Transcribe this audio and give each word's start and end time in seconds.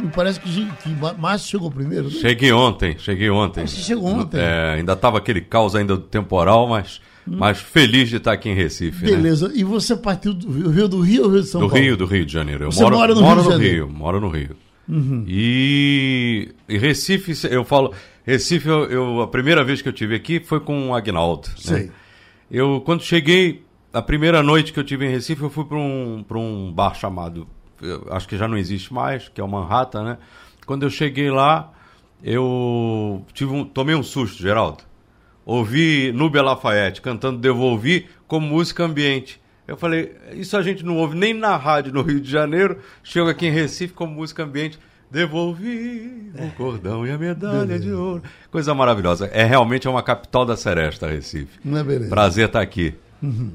Me 0.00 0.10
parece 0.10 0.40
que, 0.40 0.48
que 0.82 0.88
Márcio 1.18 1.50
chegou 1.50 1.70
primeiro. 1.70 2.04
Né? 2.04 2.10
Cheguei 2.10 2.52
ontem, 2.52 2.96
cheguei 2.98 3.30
ontem. 3.30 3.66
Você 3.66 3.80
chegou 3.80 4.06
ontem? 4.06 4.38
É, 4.40 4.74
ainda 4.76 4.94
estava 4.94 5.18
aquele 5.18 5.40
caos 5.40 5.74
ainda 5.74 5.96
do 5.96 6.02
temporal, 6.02 6.68
mas, 6.68 7.00
hum. 7.26 7.36
mas 7.38 7.58
feliz 7.58 8.08
de 8.08 8.16
estar 8.16 8.32
aqui 8.32 8.48
em 8.48 8.54
Recife. 8.54 9.04
Né? 9.04 9.10
Beleza. 9.12 9.48
Né? 9.48 9.54
E 9.56 9.64
você 9.64 9.96
partiu 9.96 10.32
do 10.32 10.70
Rio, 10.70 10.88
do 10.88 11.00
Rio 11.00 11.24
ou 11.24 11.30
Rio 11.30 11.42
de 11.42 11.48
São 11.48 11.60
do 11.60 11.68
Paulo? 11.68 11.80
Do 11.80 11.84
Rio, 11.84 11.96
do 11.96 12.06
Rio 12.06 12.26
de 12.26 12.32
Janeiro. 12.32 12.64
Eu 12.64 12.72
você 12.72 12.82
moro, 12.82 12.96
mora 12.96 13.14
no 13.14 13.20
moro 13.20 13.42
Rio 13.42 13.50
no 13.50 13.58
Rio, 13.58 13.88
moro 13.88 14.20
no 14.20 14.28
Rio. 14.28 14.56
Uhum. 14.88 15.24
E, 15.26 16.52
e, 16.68 16.76
Recife, 16.76 17.32
eu 17.48 17.64
falo, 17.64 17.94
Recife, 18.24 18.68
eu, 18.68 18.90
eu, 18.90 19.20
a 19.20 19.28
primeira 19.28 19.62
vez 19.62 19.80
que 19.80 19.88
eu 19.88 19.92
tive 19.92 20.16
aqui 20.16 20.40
foi 20.40 20.58
com 20.60 20.90
o 20.90 20.94
Agnaldo. 20.94 21.48
Né? 21.68 21.90
Eu, 22.50 22.82
quando 22.84 23.02
cheguei, 23.02 23.62
a 23.92 24.02
primeira 24.02 24.42
noite 24.42 24.72
que 24.72 24.80
eu 24.80 24.84
tive 24.84 25.06
em 25.06 25.10
Recife, 25.10 25.42
eu 25.42 25.50
fui 25.50 25.64
para 25.64 25.78
um, 25.78 26.24
um 26.34 26.72
bar 26.72 26.94
chamado, 26.94 27.46
acho 28.10 28.28
que 28.28 28.36
já 28.36 28.46
não 28.46 28.56
existe 28.56 28.92
mais, 28.92 29.28
que 29.28 29.40
é 29.40 29.44
o 29.44 29.48
Manhattan, 29.48 30.04
né? 30.04 30.18
Quando 30.66 30.84
eu 30.84 30.90
cheguei 30.90 31.30
lá, 31.30 31.72
eu 32.22 33.24
tive 33.32 33.52
um, 33.52 33.64
tomei 33.64 33.94
um 33.94 34.02
susto, 34.02 34.42
Geraldo. 34.42 34.84
Ouvi 35.44 36.12
Núbia 36.12 36.42
Lafayette 36.42 37.00
cantando 37.00 37.38
Devolvi 37.38 38.06
com 38.28 38.38
música 38.38 38.84
ambiente. 38.84 39.40
Eu 39.66 39.76
falei, 39.76 40.16
isso 40.32 40.56
a 40.56 40.62
gente 40.62 40.84
não 40.84 40.96
ouve 40.96 41.16
nem 41.16 41.32
na 41.32 41.56
rádio 41.56 41.92
no 41.92 42.02
Rio 42.02 42.20
de 42.20 42.30
Janeiro. 42.30 42.78
Chego 43.02 43.28
aqui 43.28 43.46
em 43.46 43.50
Recife 43.50 43.94
com 43.94 44.06
música 44.06 44.42
ambiente. 44.42 44.78
Devolvi 45.10 46.30
o 46.38 46.50
cordão 46.56 47.04
e 47.06 47.10
a 47.10 47.18
medalha 47.18 47.78
de 47.78 47.90
ouro. 47.92 48.22
Coisa 48.50 48.74
maravilhosa. 48.74 49.26
É 49.32 49.44
realmente 49.44 49.86
é 49.86 49.90
uma 49.90 50.02
capital 50.02 50.44
da 50.44 50.56
Seresta, 50.56 51.08
Recife. 51.08 51.58
Não 51.64 51.78
é 51.78 51.84
beleza. 51.84 52.10
Prazer 52.10 52.46
estar 52.46 52.60
aqui. 52.60 52.94
Uhum. 53.20 53.52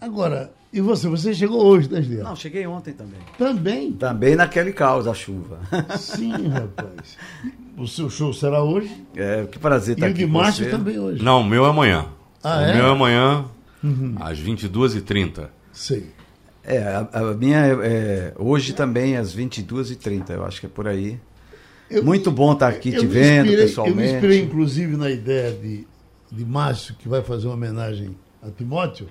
Agora, 0.00 0.52
e 0.72 0.80
você? 0.80 1.08
Você 1.08 1.34
chegou 1.34 1.62
hoje, 1.64 1.90
né, 1.90 2.00
Juliano? 2.00 2.30
Não, 2.30 2.36
cheguei 2.36 2.66
ontem 2.66 2.92
também. 2.94 3.20
Também? 3.36 3.92
Também 3.92 4.34
naquele 4.34 4.72
caos 4.72 5.04
da 5.04 5.12
chuva. 5.12 5.60
Sim, 5.98 6.32
rapaz. 6.48 7.18
O 7.76 7.86
seu 7.86 8.08
show 8.08 8.32
será 8.32 8.62
hoje? 8.62 8.90
É, 9.14 9.44
que 9.44 9.58
prazer 9.58 9.96
estar 9.96 10.08
e 10.08 10.10
aqui. 10.12 10.22
E 10.22 10.24
o 10.24 10.26
de 10.26 10.32
Márcio 10.32 10.70
também 10.70 10.98
hoje. 10.98 11.22
Não, 11.22 11.40
o 11.40 11.44
meu 11.44 11.66
é 11.66 11.68
amanhã. 11.68 12.06
Ah, 12.42 12.58
o 12.58 12.60
é? 12.62 12.76
meu 12.76 12.86
é 12.86 12.90
amanhã, 12.90 13.44
uhum. 13.84 14.16
às 14.18 14.40
22h30. 14.40 15.48
Sei. 15.72 16.10
É, 16.64 16.78
a, 16.78 17.08
a 17.12 17.34
minha 17.34 17.58
é, 17.58 17.70
é, 17.82 18.34
hoje 18.38 18.72
também 18.72 19.16
às 19.16 19.36
22h30, 19.36 20.30
eu 20.30 20.44
acho 20.44 20.60
que 20.60 20.66
é 20.66 20.68
por 20.68 20.88
aí. 20.88 21.20
Eu, 21.90 22.02
Muito 22.02 22.30
bom 22.30 22.52
estar 22.52 22.68
aqui 22.68 22.92
te 22.92 23.06
vendo 23.06 23.46
inspirei, 23.46 23.66
pessoalmente. 23.66 23.98
Eu 23.98 24.06
me 24.06 24.12
inspirei, 24.14 24.40
inclusive, 24.40 24.96
na 24.96 25.10
ideia 25.10 25.52
de, 25.52 25.86
de 26.30 26.44
Márcio, 26.44 26.94
que 26.94 27.08
vai 27.08 27.22
fazer 27.22 27.48
uma 27.48 27.54
homenagem 27.54 28.16
a 28.42 28.50
Timóteo. 28.50 29.08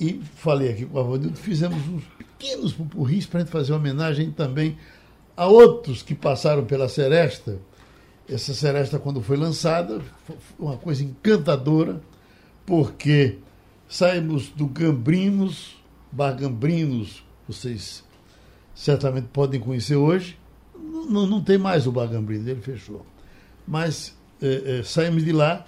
E 0.00 0.18
falei 0.36 0.70
aqui 0.70 0.86
com 0.86 0.96
o 0.96 1.00
Avanildo, 1.00 1.36
fizemos 1.36 1.76
uns 1.86 2.04
pequenos 2.16 2.72
pupurris 2.72 3.26
para 3.26 3.40
a 3.40 3.42
gente 3.42 3.52
fazer 3.52 3.74
homenagem 3.74 4.30
também 4.30 4.78
a 5.36 5.46
outros 5.46 6.02
que 6.02 6.14
passaram 6.14 6.64
pela 6.64 6.88
Seresta. 6.88 7.58
Essa 8.26 8.54
Seresta, 8.54 8.98
quando 8.98 9.20
foi 9.20 9.36
lançada, 9.36 10.00
foi 10.24 10.36
uma 10.58 10.78
coisa 10.78 11.04
encantadora, 11.04 12.00
porque 12.64 13.36
saímos 13.86 14.48
do 14.48 14.66
Gambrinos, 14.66 15.76
Bar 16.10 16.32
Gambrinos, 16.32 17.22
vocês 17.46 18.02
certamente 18.74 19.28
podem 19.30 19.60
conhecer 19.60 19.96
hoje. 19.96 20.38
Não, 21.10 21.26
não 21.26 21.44
tem 21.44 21.58
mais 21.58 21.86
o 21.86 21.92
Bar 21.92 22.06
Gambrinos, 22.06 22.46
ele 22.46 22.62
fechou. 22.62 23.04
Mas 23.68 24.16
é, 24.40 24.78
é, 24.78 24.82
saímos 24.82 25.24
de 25.24 25.32
lá 25.32 25.66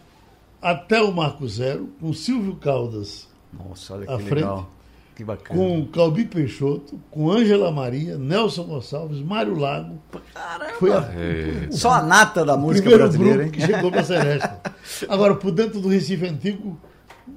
até 0.63 1.03
o 1.03 1.13
Marco 1.13 1.47
Zero, 1.47 1.89
com 2.01 2.15
Silvio 2.15 2.57
Caldas 2.57 3.31
nossa, 3.53 3.95
olha 3.95 4.05
à 4.05 4.17
que 4.17 4.23
frente, 4.25 4.35
legal. 4.35 4.71
Que 5.15 5.25
bacana. 5.25 5.61
com 5.61 5.87
Calbi 5.89 6.25
Peixoto, 6.25 6.99
com 7.11 7.31
Ângela 7.31 7.71
Maria, 7.71 8.17
Nelson 8.17 8.65
Gonçalves, 8.65 9.21
Mário 9.21 9.59
Lago. 9.59 9.99
Caramba! 10.33 10.73
Foi 10.79 10.91
a, 10.93 10.99
É. 11.15 11.69
Só 11.71 11.91
a 11.93 12.03
nata 12.03 12.45
da 12.45 12.57
música 12.57 12.89
primeiro 12.89 13.05
brasileira, 13.05 13.43
grupo 13.45 13.57
hein? 13.57 13.67
que 13.67 13.73
chegou 13.75 13.91
para 13.91 14.01
a 14.01 14.05
Seresta. 14.05 14.61
Agora, 15.09 15.35
por 15.35 15.53
dentro 15.53 15.81
do 15.81 15.89
Recife 15.89 16.27
Antigo, 16.27 16.79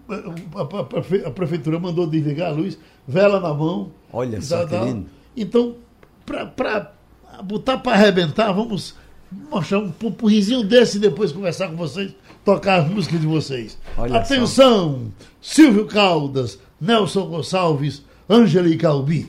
a, 0.08 0.16
a- 0.62 0.80
a 0.82 0.84
prefe- 0.86 1.24
a 1.26 1.32
prefeitura 1.32 1.78
mandou 1.80 2.08
desligar 2.08 2.50
a 2.50 2.54
luz, 2.54 2.78
vela 3.08 3.40
na 3.42 3.54
mão. 3.54 3.92
Olha 4.14 4.42
só 4.42 4.64
lindo. 4.64 5.08
Então, 5.36 5.76
para 6.26 6.94
botar 7.44 7.78
para 7.80 7.92
arrebentar, 7.94 8.54
vamos 8.54 8.96
mostrar 9.52 9.80
um 9.80 9.92
pupurrizinho 9.92 10.64
desse 10.64 10.96
e 10.98 11.02
depois 11.02 11.32
conversar 11.34 11.68
com 11.68 11.76
vocês, 11.76 12.16
tocar 12.46 12.82
as 12.82 12.88
músicas 12.88 13.20
de 13.20 13.28
vocês. 13.28 13.78
Olha 13.98 14.20
Atenção! 14.20 15.12
Silvio 15.42 15.88
Caldas, 15.88 16.60
Nelson 16.80 17.26
Gonçalves, 17.26 18.04
Ângela 18.30 18.70
e 18.70 18.78
Calbi. 18.78 19.28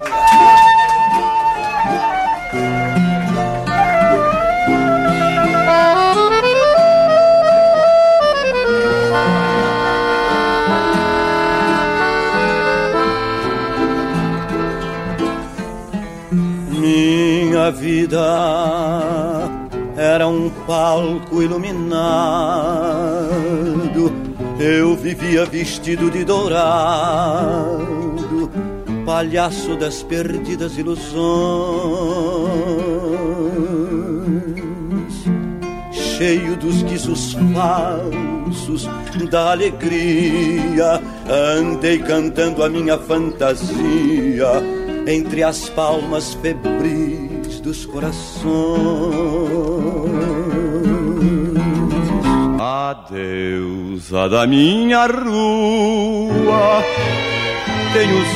Minha 16.71 17.71
vida 17.73 19.66
era 20.07 20.29
um 20.29 20.49
palco 20.67 21.43
iluminado. 21.43 21.83
Eu 24.59 24.97
vivia 24.97 25.45
vestido 25.45 26.11
de 26.11 26.25
dourado, 26.25 27.77
palhaço 29.05 29.77
das 29.77 30.03
perdidas 30.03 30.79
ilusões. 30.79 31.07
Cheio 35.93 36.57
dos 36.57 36.83
guizos 36.83 37.37
falsos 37.53 38.89
da 39.31 39.51
alegria, 39.51 41.03
andei 41.61 41.99
cantando 41.99 42.63
a 42.63 42.69
minha 42.71 42.97
fantasia 42.97 44.49
entre 45.07 45.43
as 45.43 45.69
palmas 45.69 46.33
febris 46.35 47.16
dos 47.67 47.85
corações. 47.85 48.47
A 52.61 52.95
deusa 53.11 54.29
da 54.29 54.47
minha 54.47 55.05
rua 55.07 56.81
tem 57.93 58.09
os 58.13 58.29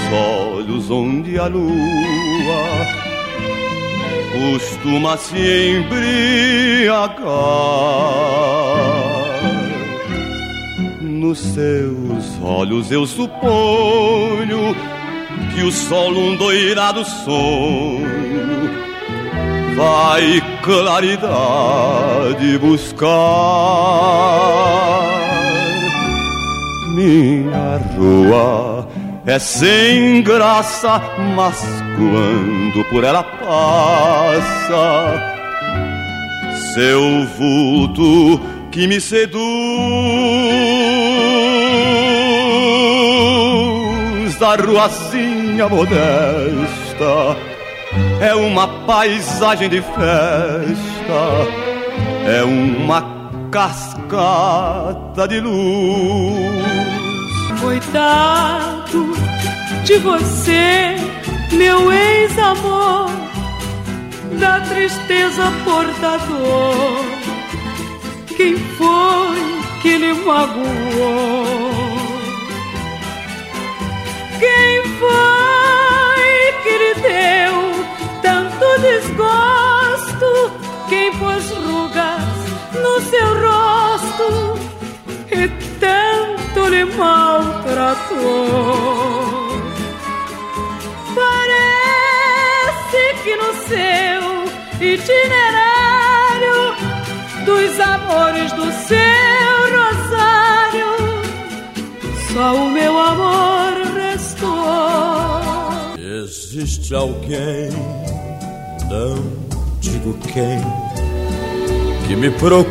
olhos 0.58 0.90
onde 0.90 1.38
a 1.38 1.46
lua 1.46 1.70
costuma 4.32 5.16
se 5.16 5.76
embriagar. 5.76 7.20
Nos 11.00 11.38
seus 11.38 12.42
olhos 12.42 12.90
eu 12.90 13.06
suponho 13.06 14.74
que 15.54 15.62
o 15.62 15.70
sol 15.70 16.10
um 16.16 16.34
doirado 16.34 17.04
sonho 17.04 18.59
vai 19.80 20.42
claridade 20.62 22.58
buscar. 22.58 23.08
Minha 26.94 27.80
rua 27.96 28.86
é 29.24 29.38
sem 29.38 30.22
graça, 30.22 31.00
mas 31.34 31.58
quando 31.96 32.84
por 32.90 33.04
ela 33.04 33.22
passa, 33.22 34.84
seu 36.74 37.24
vulto 37.38 38.38
que 38.70 38.86
me 38.86 39.00
seduz 39.00 39.30
da 44.38 44.56
ruazinha 44.56 45.68
modesta 45.70 47.49
é 48.20 48.34
uma 48.34 48.68
paisagem 48.86 49.68
de 49.68 49.80
festa, 49.80 51.20
é 52.26 52.42
uma 52.44 53.02
cascata 53.50 55.26
de 55.28 55.40
luz. 55.40 56.70
Coitado 57.60 59.12
de 59.84 59.98
você, 59.98 60.96
meu 61.52 61.92
ex-amor. 61.92 63.10
da 64.38 64.60
tristeza 64.60 65.52
portador. 65.64 67.04
Quem 68.36 68.56
foi 68.56 69.36
que 69.82 69.98
lhe 69.98 70.14
magoou? 70.14 71.56
Quem 74.38 74.82
foi 74.98 75.39
Pôs 81.20 81.50
rugas 81.50 82.36
no 82.74 83.00
seu 83.02 83.28
rosto 83.46 84.28
e 85.30 85.48
tanto 85.78 86.60
lhe 86.68 86.84
maltratou? 86.84 88.70
que 93.22 93.36
no 93.36 93.52
seu 93.68 94.20
itinerário 94.80 96.58
dos 97.44 97.80
amores 97.80 98.50
do 98.52 98.72
seu 98.72 99.60
rosário, 99.76 100.96
só 102.32 102.54
o 102.54 102.70
meu 102.70 102.98
amor 102.98 103.74
restou. 103.94 105.40
Existe 105.98 106.94
alguém, 106.94 107.70
não 108.88 109.16
digo 109.80 110.14
quem, 110.32 110.60
que 112.10 112.16
me 112.16 112.28
procura. 112.32 112.66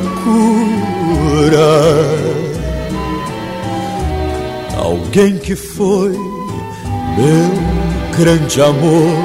Alguém 4.75 5.38
que 5.38 5.56
foi 5.56 6.09
meu 6.09 8.18
grande 8.18 8.62
amor 8.62 9.18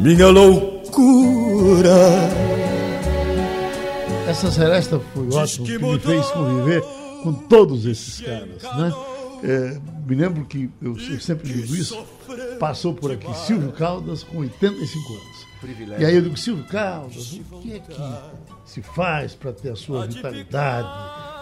minha 0.00 0.26
loucura. 0.26 1.94
Essa 4.26 4.50
seresta 4.50 5.00
foi 5.14 5.28
ótima, 5.32 5.64
que 5.64 5.78
me 5.78 6.00
fez 6.00 6.26
conviver 6.32 6.82
com 7.22 7.32
todos 7.32 7.86
esses 7.86 8.22
caras, 8.22 8.60
né? 8.76 8.92
É, 9.44 9.78
me 10.04 10.16
lembro 10.16 10.44
que, 10.46 10.68
eu, 10.80 10.96
eu, 10.96 11.20
sempre 11.20 11.52
digo 11.52 11.76
isso, 11.76 11.96
passou 12.58 12.92
por 12.92 13.12
aqui 13.12 13.32
Silvio 13.46 13.70
Caldas 13.70 14.24
com 14.24 14.38
85 14.38 15.12
anos. 15.12 15.31
Privilégio. 15.62 16.02
E 16.02 16.06
aí 16.06 16.14
eu 16.16 16.22
digo, 16.22 16.36
Silvio 16.36 16.64
Caldas, 16.64 17.32
o 17.32 17.60
que 17.60 17.72
é 17.74 17.78
que 17.78 17.94
se 18.64 18.82
faz 18.82 19.34
para 19.34 19.52
ter 19.52 19.70
a 19.70 19.76
sua 19.76 20.06
vitalidade, 20.06 20.88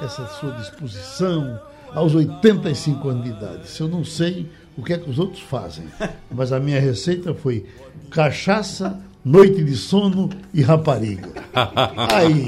essa 0.05 0.27
sua 0.39 0.53
disposição 0.53 1.59
aos 1.93 2.15
85 2.15 3.09
anos 3.09 3.25
de 3.25 3.31
idade? 3.31 3.69
Se 3.69 3.81
eu 3.81 3.89
não 3.89 4.05
sei 4.05 4.47
o 4.77 4.83
que 4.83 4.93
é 4.93 4.99
que 4.99 5.09
os 5.09 5.19
outros 5.19 5.41
fazem, 5.41 5.87
mas 6.31 6.53
a 6.53 6.61
minha 6.61 6.79
receita 6.79 7.35
foi 7.35 7.67
cachaça, 8.11 9.01
noite 9.25 9.65
de 9.65 9.77
sono 9.77 10.29
e 10.53 10.63
rapariga. 10.63 11.29
Aí. 12.15 12.47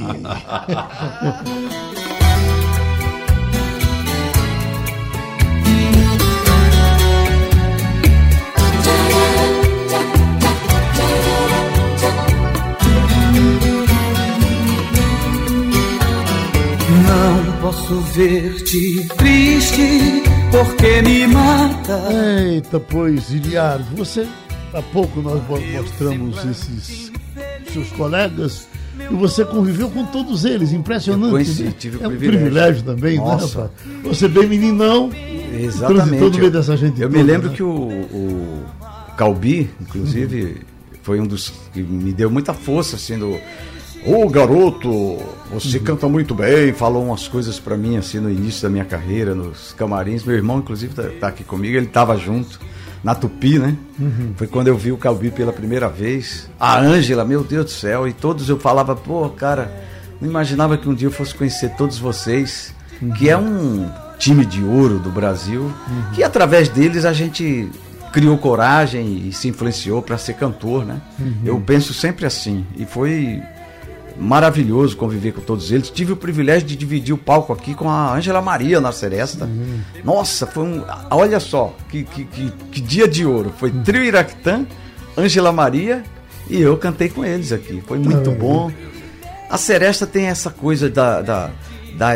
posso 17.82 18.00
ver-te 18.00 19.06
triste 19.17 20.23
porque 20.50 21.02
me 21.02 21.26
mata. 21.26 22.00
Eita, 22.12 22.79
pois, 22.79 23.31
Iliardo, 23.31 23.84
você 23.96 24.26
Há 24.73 24.81
pouco 24.81 25.20
nós 25.20 25.43
mostramos 25.46 26.43
esses 26.46 27.12
seus 27.70 27.90
colegas 27.93 28.67
e 28.99 29.14
você 29.14 29.44
conviveu 29.44 29.90
com 29.90 30.06
todos 30.06 30.46
eles, 30.46 30.73
impressionante. 30.73 31.26
Eu 31.26 31.31
conheci, 31.32 31.62
né? 31.64 31.75
tive 31.79 32.02
é 32.02 32.08
um 32.08 32.17
privilégio, 32.17 32.82
também, 32.82 33.19
né, 33.19 33.25
Nossa. 33.25 33.70
né, 33.84 34.00
Você 34.05 34.29
bem 34.29 34.49
meninão, 34.49 35.11
Exatamente. 35.52 36.20
todo 36.20 36.38
meio 36.38 36.50
dessa 36.50 36.75
gente. 36.75 37.02
Eu 37.02 37.11
toda, 37.11 37.23
me 37.23 37.31
lembro 37.31 37.50
né? 37.50 37.55
que 37.55 37.62
o, 37.62 37.70
o 37.70 38.64
Calbi, 39.14 39.69
inclusive, 39.79 40.43
uhum. 40.43 40.55
foi 41.02 41.20
um 41.20 41.26
dos 41.26 41.52
que 41.75 41.82
me 41.82 42.14
deu 42.14 42.31
muita 42.31 42.55
força, 42.55 42.96
sendo 42.96 43.34
assim, 43.34 43.43
Ô 44.04 44.28
garoto, 44.28 45.19
você 45.52 45.78
uhum. 45.78 45.84
canta 45.84 46.08
muito 46.08 46.34
bem, 46.34 46.72
falou 46.72 47.04
umas 47.04 47.28
coisas 47.28 47.60
para 47.60 47.76
mim 47.76 47.96
assim 47.96 48.19
no 48.19 48.28
início 48.28 48.62
da 48.62 48.69
minha 48.69 48.84
carreira, 48.84 49.34
nos 49.34 49.72
camarins. 49.72 50.25
Meu 50.25 50.34
irmão, 50.34 50.58
inclusive, 50.58 50.93
tá, 50.93 51.04
tá 51.20 51.28
aqui 51.28 51.44
comigo, 51.44 51.76
ele 51.76 51.87
tava 51.87 52.16
junto 52.16 52.58
na 53.04 53.14
Tupi, 53.14 53.58
né? 53.58 53.76
Uhum. 53.99 54.32
Foi 54.37 54.46
quando 54.46 54.69
eu 54.69 54.76
vi 54.76 54.90
o 54.90 54.96
Calbi 54.96 55.31
pela 55.31 55.52
primeira 55.52 55.88
vez. 55.88 56.49
A 56.58 56.78
Ângela, 56.78 57.25
meu 57.25 57.44
Deus 57.44 57.64
do 57.66 57.70
céu, 57.70 58.08
e 58.08 58.12
todos 58.12 58.49
eu 58.49 58.58
falava, 58.58 58.96
pô, 58.96 59.28
cara, 59.28 59.72
não 60.20 60.28
imaginava 60.28 60.76
que 60.76 60.88
um 60.88 60.94
dia 60.94 61.08
eu 61.08 61.12
fosse 61.12 61.34
conhecer 61.34 61.70
todos 61.76 61.98
vocês, 61.98 62.75
uhum. 63.00 63.10
que 63.12 63.28
é 63.31 63.37
um 63.37 63.88
time 64.19 64.44
de 64.44 64.64
ouro 64.64 64.98
do 64.98 65.10
Brasil, 65.10 65.62
uhum. 65.62 66.05
que 66.12 66.25
através 66.25 66.69
deles 66.69 67.05
a 67.05 67.12
gente 67.12 67.69
criou 68.12 68.37
coragem 68.37 69.28
e 69.28 69.32
se 69.32 69.48
influenciou 69.48 70.02
para 70.02 70.19
ser 70.19 70.34
cantor, 70.34 70.84
né? 70.84 71.00
Uhum. 71.19 71.34
Eu 71.44 71.60
penso 71.60 71.94
sempre 71.94 72.26
assim, 72.26 72.64
e 72.76 72.84
foi 72.84 73.40
maravilhoso 74.18 74.96
conviver 74.96 75.32
com 75.32 75.40
todos 75.40 75.70
eles. 75.70 75.90
Tive 75.90 76.12
o 76.12 76.16
privilégio 76.16 76.66
de 76.66 76.76
dividir 76.76 77.14
o 77.14 77.18
palco 77.18 77.52
aqui 77.52 77.74
com 77.74 77.88
a 77.88 78.14
Ângela 78.14 78.40
Maria 78.40 78.80
na 78.80 78.92
Seresta. 78.92 79.44
Uhum. 79.44 79.80
Nossa, 80.04 80.46
foi 80.46 80.64
um. 80.64 80.84
Olha 81.10 81.40
só, 81.40 81.74
que, 81.88 82.04
que, 82.04 82.24
que, 82.24 82.50
que 82.70 82.80
dia 82.80 83.08
de 83.08 83.24
ouro. 83.24 83.52
Foi 83.58 83.70
uhum. 83.70 83.82
Trio 83.82 84.04
Iraquitã, 84.04 84.66
Ângela 85.16 85.52
Maria 85.52 86.02
e 86.48 86.60
eu 86.60 86.76
cantei 86.76 87.08
com 87.08 87.24
eles 87.24 87.52
aqui. 87.52 87.82
Foi 87.86 87.98
muito 87.98 88.30
uhum. 88.30 88.36
bom. 88.36 88.72
A 89.48 89.56
Seresta 89.56 90.06
tem 90.06 90.26
essa 90.26 90.50
coisa 90.50 90.88
da. 90.88 91.20
da 91.20 91.50
da, 91.94 92.12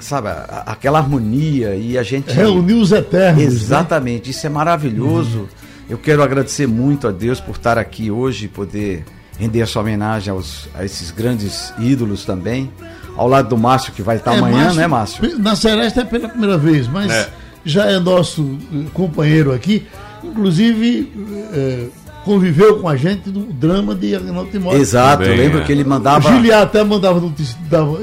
sabe, 0.00 0.26
aquela 0.66 0.98
harmonia 0.98 1.76
e 1.76 1.96
a 1.96 2.02
gente 2.02 2.32
reunir 2.34 2.74
os 2.74 2.90
eternos. 2.90 3.38
Né? 3.40 3.48
Exatamente, 3.48 4.24
né? 4.24 4.30
isso 4.32 4.44
é 4.44 4.50
maravilhoso. 4.50 5.38
Uhum. 5.38 5.46
Eu 5.88 5.98
quero 5.98 6.20
agradecer 6.20 6.66
muito 6.66 7.06
a 7.06 7.12
Deus 7.12 7.40
por 7.40 7.54
estar 7.54 7.78
aqui 7.78 8.10
hoje, 8.10 8.48
poder 8.48 9.04
render 9.40 9.62
a 9.62 9.66
sua 9.66 9.80
homenagem 9.80 10.30
aos, 10.30 10.68
a 10.74 10.84
esses 10.84 11.10
grandes 11.10 11.72
ídolos 11.78 12.26
também. 12.26 12.70
Ao 13.16 13.26
lado 13.26 13.48
do 13.48 13.56
Márcio, 13.56 13.92
que 13.92 14.02
vai 14.02 14.16
estar 14.16 14.34
é, 14.34 14.38
amanhã, 14.38 14.64
Márcio, 14.64 14.80
né, 14.80 14.86
Márcio? 14.86 15.38
Na 15.38 15.56
Celeste 15.56 16.00
é 16.00 16.04
pela 16.04 16.28
primeira 16.28 16.58
vez, 16.58 16.86
mas 16.86 17.10
é. 17.10 17.28
já 17.64 17.86
é 17.86 17.98
nosso 17.98 18.58
eh, 18.72 18.84
companheiro 18.92 19.52
aqui. 19.52 19.86
Inclusive, 20.22 21.10
é, 21.52 21.86
conviveu 22.24 22.78
com 22.78 22.88
a 22.88 22.96
gente 22.96 23.30
no 23.30 23.52
drama 23.52 23.94
de 23.94 24.14
Agnaldo 24.14 24.50
Timóteo. 24.50 24.80
Exato, 24.80 25.22
eu 25.22 25.34
lembro 25.34 25.60
é. 25.60 25.64
que 25.64 25.72
ele 25.72 25.84
mandava. 25.84 26.28
O 26.28 26.32
Giliar 26.32 26.62
até 26.62 26.84
mandava 26.84 27.18
notícia, 27.18 27.56
dava, 27.68 27.98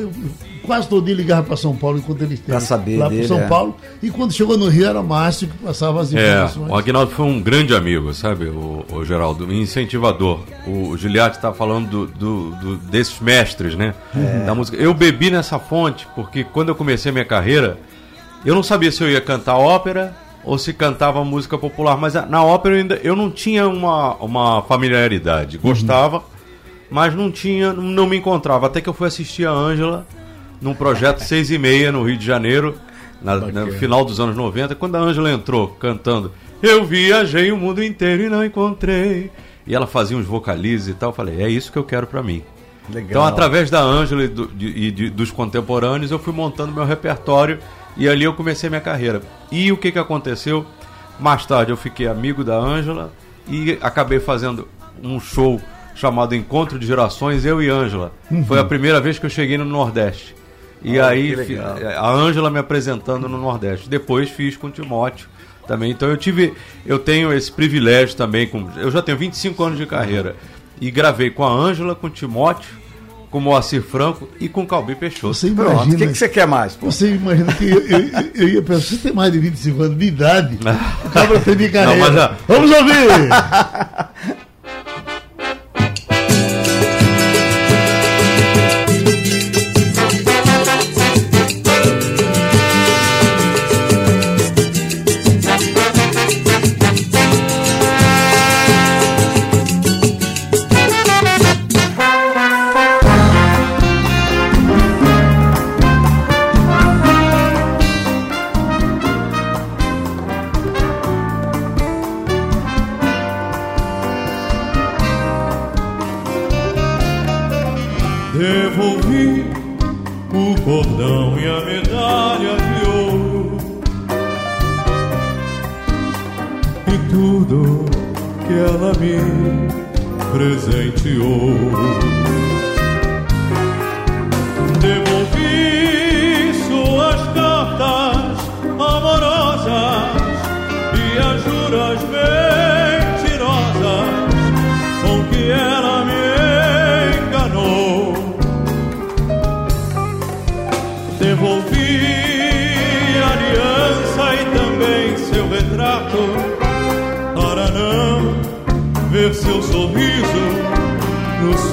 quase 0.67 0.87
todo 0.87 1.05
dia 1.05 1.15
ligava 1.15 1.43
para 1.43 1.55
São 1.55 1.75
Paulo 1.75 1.97
enquanto 1.97 2.21
ele 2.21 2.33
esteve 2.33 2.59
saber 2.59 2.97
lá 2.97 3.09
para 3.09 3.23
São 3.25 3.39
é. 3.39 3.47
Paulo. 3.47 3.75
E 4.03 4.11
quando 4.11 4.33
chegou 4.33 4.57
no 4.57 4.67
Rio 4.67 4.85
era 4.85 5.01
Márcio 5.01 5.47
que 5.47 5.57
passava 5.57 6.01
as 6.01 6.13
é, 6.13 6.33
informações. 6.33 6.69
É, 6.69 6.73
o 6.73 6.75
Agnaldo 6.75 7.11
foi 7.11 7.25
um 7.25 7.41
grande 7.41 7.73
amigo, 7.73 8.13
sabe, 8.13 8.45
o, 8.45 8.85
o 8.91 9.05
Geraldo, 9.05 9.45
um 9.45 9.51
incentivador. 9.51 10.41
O, 10.67 10.89
o 10.89 10.97
Giliati 10.97 11.37
está 11.37 11.53
falando 11.53 11.89
do, 11.89 12.05
do, 12.07 12.55
do, 12.55 12.77
desses 12.77 13.19
mestres, 13.21 13.75
né? 13.75 13.95
É. 14.13 14.45
Da 14.45 14.53
música. 14.53 14.77
Eu 14.77 14.93
bebi 14.93 15.31
nessa 15.31 15.57
fonte 15.57 16.05
porque 16.13 16.43
quando 16.43 16.69
eu 16.69 16.75
comecei 16.75 17.09
a 17.09 17.13
minha 17.13 17.25
carreira, 17.25 17.79
eu 18.45 18.53
não 18.53 18.61
sabia 18.61 18.91
se 18.91 19.01
eu 19.01 19.09
ia 19.09 19.21
cantar 19.21 19.57
ópera 19.57 20.13
ou 20.43 20.57
se 20.57 20.73
cantava 20.73 21.23
música 21.23 21.57
popular, 21.57 21.97
mas 21.97 22.13
na 22.13 22.43
ópera 22.43 22.75
eu, 22.75 22.79
ainda, 22.81 22.95
eu 23.03 23.15
não 23.15 23.31
tinha 23.31 23.67
uma, 23.67 24.15
uma 24.15 24.61
familiaridade. 24.63 25.57
Gostava, 25.57 26.17
uhum. 26.17 26.23
mas 26.91 27.15
não 27.15 27.31
tinha, 27.31 27.71
não 27.73 28.05
me 28.05 28.17
encontrava. 28.17 28.67
Até 28.67 28.81
que 28.81 28.89
eu 28.89 28.93
fui 28.93 29.07
assistir 29.07 29.45
a 29.45 29.51
Ângela 29.51 30.05
num 30.61 30.73
projeto 30.73 31.19
seis 31.19 31.51
e 31.51 31.57
meia 31.57 31.91
no 31.91 32.03
Rio 32.03 32.17
de 32.17 32.25
Janeiro, 32.25 32.75
na, 33.21 33.35
no 33.35 33.71
final 33.73 34.05
dos 34.05 34.19
anos 34.19 34.35
90, 34.35 34.75
quando 34.75 34.95
a 34.95 34.99
Ângela 34.99 35.31
entrou 35.31 35.69
cantando 35.69 36.31
Eu 36.61 36.85
viajei 36.85 37.51
o 37.51 37.57
mundo 37.57 37.83
inteiro 37.83 38.23
e 38.23 38.29
não 38.29 38.43
encontrei. 38.43 39.31
E 39.65 39.75
ela 39.75 39.87
fazia 39.87 40.15
uns 40.15 40.25
vocalizes 40.25 40.87
e 40.87 40.93
tal. 40.93 41.09
Eu 41.09 41.13
falei, 41.13 41.41
é 41.41 41.49
isso 41.49 41.71
que 41.71 41.77
eu 41.77 41.83
quero 41.83 42.07
para 42.07 42.23
mim. 42.23 42.43
Legal. 42.89 43.09
Então, 43.09 43.25
através 43.25 43.69
da 43.69 43.81
Ângela 43.81 44.23
e, 44.23 44.27
do, 44.27 44.47
de, 44.47 44.91
de, 44.91 45.09
dos 45.09 45.29
contemporâneos, 45.29 46.09
eu 46.09 46.17
fui 46.17 46.33
montando 46.33 46.71
meu 46.71 46.85
repertório 46.85 47.59
e 47.97 48.07
ali 48.07 48.23
eu 48.23 48.33
comecei 48.33 48.69
minha 48.69 48.81
carreira. 48.81 49.21
E 49.51 49.71
o 49.71 49.77
que, 49.77 49.91
que 49.91 49.99
aconteceu? 49.99 50.65
Mais 51.19 51.45
tarde 51.45 51.71
eu 51.71 51.77
fiquei 51.77 52.07
amigo 52.07 52.43
da 52.43 52.55
Ângela 52.55 53.11
e 53.47 53.77
acabei 53.81 54.19
fazendo 54.19 54.67
um 55.03 55.19
show 55.19 55.59
chamado 55.95 56.35
Encontro 56.35 56.77
de 56.77 56.85
Gerações, 56.85 57.43
eu 57.43 57.61
e 57.61 57.69
Ângela. 57.69 58.13
Uhum. 58.29 58.45
Foi 58.45 58.59
a 58.59 58.63
primeira 58.63 59.01
vez 59.01 59.17
que 59.19 59.25
eu 59.25 59.29
cheguei 59.29 59.57
no 59.57 59.65
Nordeste. 59.65 60.36
E 60.83 60.99
ah, 60.99 61.07
aí 61.07 61.35
a 61.95 62.09
Ângela 62.09 62.49
me 62.49 62.59
apresentando 62.59 63.27
no 63.27 63.37
Nordeste. 63.37 63.89
Depois 63.89 64.29
fiz 64.29 64.55
com 64.55 64.67
o 64.67 64.71
Timóteo 64.71 65.27
também. 65.67 65.91
Então 65.91 66.07
eu 66.07 66.17
tive, 66.17 66.53
eu 66.85 66.97
tenho 66.97 67.33
esse 67.33 67.51
privilégio 67.51 68.15
também 68.15 68.47
com, 68.47 68.69
eu 68.77 68.89
já 68.89 69.01
tenho 69.01 69.17
25 69.17 69.63
anos 69.63 69.77
de 69.77 69.85
carreira 69.85 70.35
e 70.79 70.89
gravei 70.89 71.29
com 71.29 71.43
a 71.43 71.51
Ângela, 71.51 71.95
com 71.95 72.07
o 72.07 72.09
Timóteo, 72.09 72.69
com 73.29 73.39
o 73.39 73.41
Moacir 73.41 73.81
Franco 73.81 74.29
e 74.39 74.47
com 74.47 74.61
o 74.61 74.67
Calbi 74.67 74.95
Peixoto. 74.95 75.33
Você 75.33 75.47
imagina, 75.47 75.95
o 75.95 75.97
que, 75.97 76.07
que 76.07 76.17
você 76.17 76.29
quer 76.29 76.47
mais? 76.47 76.75
Pô? 76.75 76.89
Você 76.89 77.15
imagina 77.15 77.53
que 77.53 77.65
eu, 77.69 77.81
eu, 77.81 78.09
eu 78.35 78.49
ia 78.49 78.61
pensar, 78.61 78.81
você 78.81 78.97
tem 78.97 79.13
mais 79.13 79.31
de 79.31 79.39
25 79.39 79.83
anos 79.83 79.97
de 79.97 80.05
idade, 80.05 80.57
o 81.05 81.09
cabra 81.09 81.39
tem 81.39 81.55
de 81.55 81.69
carreira. 81.69 82.09
Não, 82.09 82.13
mas, 82.13 82.37
Vamos 82.47 82.71
ouvir! 82.71 84.37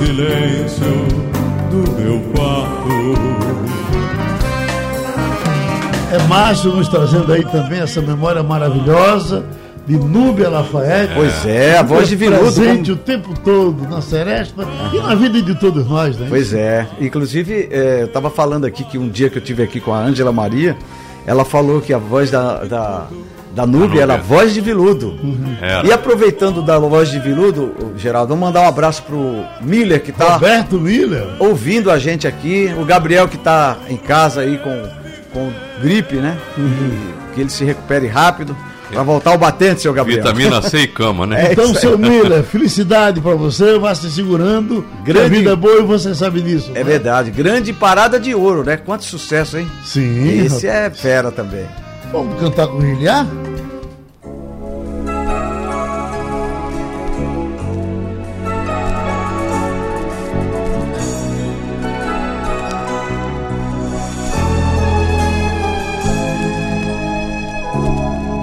silêncio 0.04 1.06
do 1.70 1.92
meu 1.92 2.20
quarto. 2.34 3.14
É 6.12 6.18
Márcio 6.28 6.72
nos 6.76 6.88
trazendo 6.88 7.32
aí 7.32 7.44
também 7.44 7.80
essa 7.80 8.00
memória 8.00 8.42
maravilhosa 8.42 9.44
de 9.86 9.96
Núbia 9.96 10.48
Lafayette. 10.48 11.14
Pois 11.14 11.46
é, 11.46 11.78
a 11.78 11.82
voz 11.82 12.08
de 12.08 12.16
Viludo. 12.16 12.42
Presente 12.42 12.92
o 12.92 12.96
tempo 12.96 13.34
todo 13.40 13.88
na 13.88 14.00
Seresta 14.00 14.66
e 14.92 14.98
na 14.98 15.14
vida 15.14 15.42
de 15.42 15.54
todos 15.58 15.88
nós, 15.88 16.16
né? 16.16 16.26
Pois 16.28 16.52
é. 16.54 16.86
Inclusive, 17.00 17.68
é, 17.70 18.02
eu 18.02 18.06
estava 18.06 18.30
falando 18.30 18.64
aqui 18.64 18.84
que 18.84 18.96
um 18.96 19.08
dia 19.08 19.28
que 19.28 19.38
eu 19.38 19.42
tive 19.42 19.62
aqui 19.62 19.80
com 19.80 19.92
a 19.92 19.98
Ângela 19.98 20.32
Maria, 20.32 20.76
ela 21.26 21.44
falou 21.44 21.80
que 21.80 21.92
a 21.92 21.98
voz 21.98 22.30
da, 22.30 22.64
da, 22.64 23.06
da 23.54 23.66
Núbia 23.66 24.02
era 24.02 24.14
a 24.14 24.18
voz 24.18 24.52
de 24.52 24.60
Viludo. 24.60 25.18
Era. 25.60 25.86
E 25.86 25.92
aproveitando 25.92 26.60
da 26.62 26.78
voz 26.78 27.08
de 27.10 27.18
Viludo, 27.18 27.74
Geraldo, 27.96 28.28
vamos 28.30 28.44
mandar 28.48 28.62
um 28.62 28.68
abraço 28.68 29.02
pro 29.04 29.44
Miller, 29.60 30.02
que 30.02 30.12
tá 30.12 30.34
Roberto 30.34 30.80
Miller. 30.80 31.26
ouvindo 31.38 31.90
a 31.90 31.98
gente 31.98 32.26
aqui, 32.26 32.74
o 32.76 32.84
Gabriel 32.84 33.28
que 33.28 33.38
tá 33.38 33.76
em 33.88 33.96
casa 33.96 34.40
aí 34.40 34.58
com, 34.58 34.88
com 35.32 35.52
gripe, 35.80 36.16
né? 36.16 36.36
Que 37.34 37.40
ele 37.42 37.50
se 37.50 37.64
recupere 37.64 38.06
rápido. 38.06 38.56
Pra 38.92 39.02
voltar 39.02 39.30
ao 39.30 39.38
batente, 39.38 39.80
seu 39.80 39.92
Gabriel. 39.92 40.22
Vitamina 40.22 40.62
C 40.62 40.80
e 40.82 40.86
cama, 40.86 41.26
né? 41.26 41.46
É 41.48 41.52
Então, 41.52 41.74
seu 41.74 41.98
Miller, 41.98 42.44
felicidade 42.44 43.20
pra 43.20 43.34
você, 43.34 43.76
vá 43.76 43.92
se 43.92 44.08
segurando. 44.10 44.84
Grande- 45.04 45.30
Que 45.30 45.34
a 45.34 45.38
vida 45.38 45.50
é 45.52 45.56
boa 45.56 45.80
e 45.80 45.82
você 45.82 46.14
sabe 46.14 46.40
disso. 46.40 46.70
É 46.74 46.78
né? 46.78 46.84
verdade. 46.84 47.32
Grande 47.32 47.72
parada 47.72 48.20
de 48.20 48.34
ouro, 48.36 48.62
né? 48.62 48.76
Quanto 48.76 49.02
sucesso, 49.04 49.58
hein? 49.58 49.66
Sim. 49.84 50.44
Esse 50.44 50.68
é 50.68 50.90
fera 50.90 51.32
também. 51.32 51.66
Vamos 52.14 52.40
cantar 52.40 52.68
com 52.68 52.80
Giliar? 52.80 53.26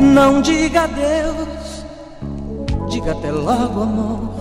Não 0.01 0.41
diga 0.41 0.81
adeus, 0.81 1.85
diga 2.89 3.13
até 3.13 3.31
logo, 3.31 3.83
amor. 3.83 4.31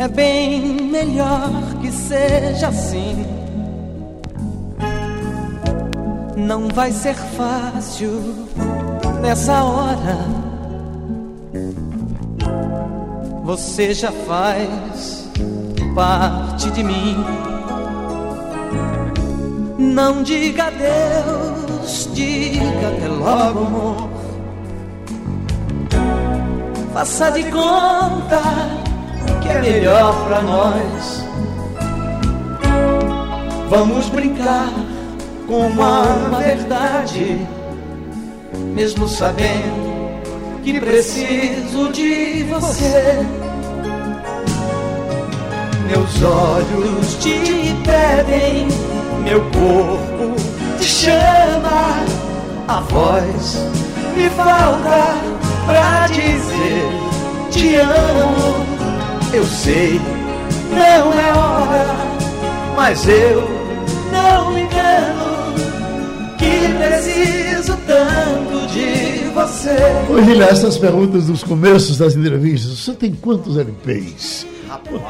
É 0.00 0.08
bem 0.08 0.90
melhor 0.90 1.52
que 1.80 1.92
seja 1.92 2.66
assim. 2.66 3.37
Não 6.38 6.68
vai 6.68 6.92
ser 6.92 7.14
fácil 7.14 8.46
nessa 9.20 9.64
hora. 9.64 10.18
Você 13.42 13.92
já 13.92 14.12
faz 14.12 15.28
parte 15.96 16.70
de 16.70 16.84
mim. 16.84 17.16
Não 19.78 20.22
diga 20.22 20.68
adeus, 20.68 22.08
diga 22.14 22.88
até 22.88 23.08
logo, 23.08 23.66
amor. 23.66 24.08
Faça 26.94 27.30
de 27.32 27.42
conta 27.50 28.40
que 29.42 29.48
é 29.48 29.60
melhor 29.60 30.14
pra 30.28 30.40
nós. 30.42 31.24
Vamos 33.68 34.08
brincar 34.10 34.87
com 35.48 35.66
uma 35.66 36.02
verdade, 36.38 37.48
mesmo 38.74 39.08
sabendo 39.08 40.20
que 40.62 40.78
preciso 40.78 41.90
de 41.90 42.44
você. 42.44 43.26
Meus 45.86 46.22
olhos 46.22 47.14
te 47.14 47.74
pedem, 47.82 48.68
meu 49.24 49.40
corpo 49.44 50.36
te 50.78 50.84
chama, 50.84 52.04
a 52.68 52.80
voz 52.80 53.66
me 54.14 54.28
falta 54.28 55.14
pra 55.64 56.06
dizer 56.08 57.08
te 57.50 57.76
amo. 57.76 58.68
Eu 59.32 59.44
sei, 59.44 59.98
não 60.70 61.12
é 61.18 61.32
hora, 61.32 61.96
mas 62.76 63.08
eu 63.08 63.48
não 64.12 64.52
me 64.52 64.62
engano 64.62 65.27
que 66.38 66.72
preciso 66.78 67.76
tanto 67.86 68.66
de 68.68 69.28
você. 69.34 69.76
Ô, 70.10 70.22
Giliar, 70.22 70.48
essas 70.50 70.78
perguntas 70.78 71.26
dos 71.26 71.42
começos 71.42 71.98
das 71.98 72.14
entrevistas. 72.14 72.78
Você 72.78 72.92
tem 72.94 73.12
quantos 73.14 73.56
LPs? 73.58 74.46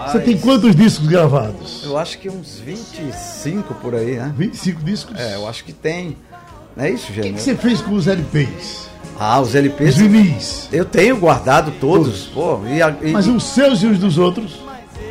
Você 0.06 0.20
tem 0.20 0.38
quantos 0.38 0.74
discos 0.74 1.06
gravados? 1.08 1.82
Eu 1.84 1.98
acho 1.98 2.18
que 2.18 2.28
uns 2.28 2.58
25 2.64 3.74
por 3.74 3.94
aí, 3.94 4.16
né? 4.16 4.32
25 4.36 4.82
discos? 4.82 5.18
É, 5.18 5.34
eu 5.34 5.48
acho 5.48 5.64
que 5.64 5.72
tem. 5.72 6.16
Não 6.76 6.84
é 6.84 6.90
isso, 6.90 7.10
O 7.10 7.14
que, 7.14 7.22
gente? 7.22 7.34
que 7.34 7.40
você 7.42 7.54
fez 7.56 7.80
com 7.80 7.92
os 7.94 8.06
LPs? 8.06 8.88
Ah, 9.18 9.40
os 9.40 9.48
Os 9.48 9.54
LPs. 9.56 9.96
vinis? 9.96 10.68
Eu 10.72 10.84
tenho 10.84 11.16
guardado 11.16 11.72
todos. 11.80 12.26
Pô, 12.26 12.60
e, 12.66 12.78
e- 13.08 13.10
Mas 13.12 13.26
os 13.26 13.42
seus 13.42 13.82
e 13.82 13.86
os 13.86 13.98
dos 13.98 14.16
outros? 14.16 14.52